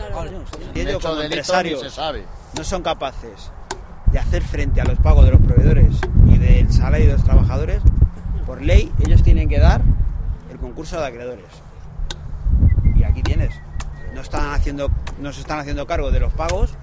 Y 0.74 0.80
ellos 0.80 1.02
como 1.02 1.20
empresarios 1.22 1.80
se 1.80 1.90
sabe. 1.90 2.24
no 2.56 2.64
son 2.64 2.82
capaces 2.82 3.50
de 4.12 4.18
hacer 4.18 4.42
frente 4.42 4.80
a 4.80 4.84
los 4.84 4.98
pagos 4.98 5.24
de 5.24 5.30
los 5.32 5.40
proveedores 5.40 5.96
y 6.28 6.36
del 6.38 6.72
salario 6.72 7.06
de 7.06 7.12
los 7.14 7.24
trabajadores, 7.24 7.80
por 8.46 8.60
ley 8.62 8.92
ellos 9.04 9.22
tienen 9.22 9.48
que 9.48 9.58
dar 9.58 9.80
el 10.50 10.58
concurso 10.58 11.00
de 11.00 11.06
acreedores. 11.06 11.44
Aquí 13.16 13.22
tienes. 13.22 13.58
No 14.14 14.20
están 14.20 14.52
haciendo, 14.52 14.90
no 15.22 15.32
se 15.32 15.40
están 15.40 15.58
haciendo 15.58 15.86
cargo 15.86 16.10
de 16.10 16.20
los 16.20 16.34
pagos 16.34 16.76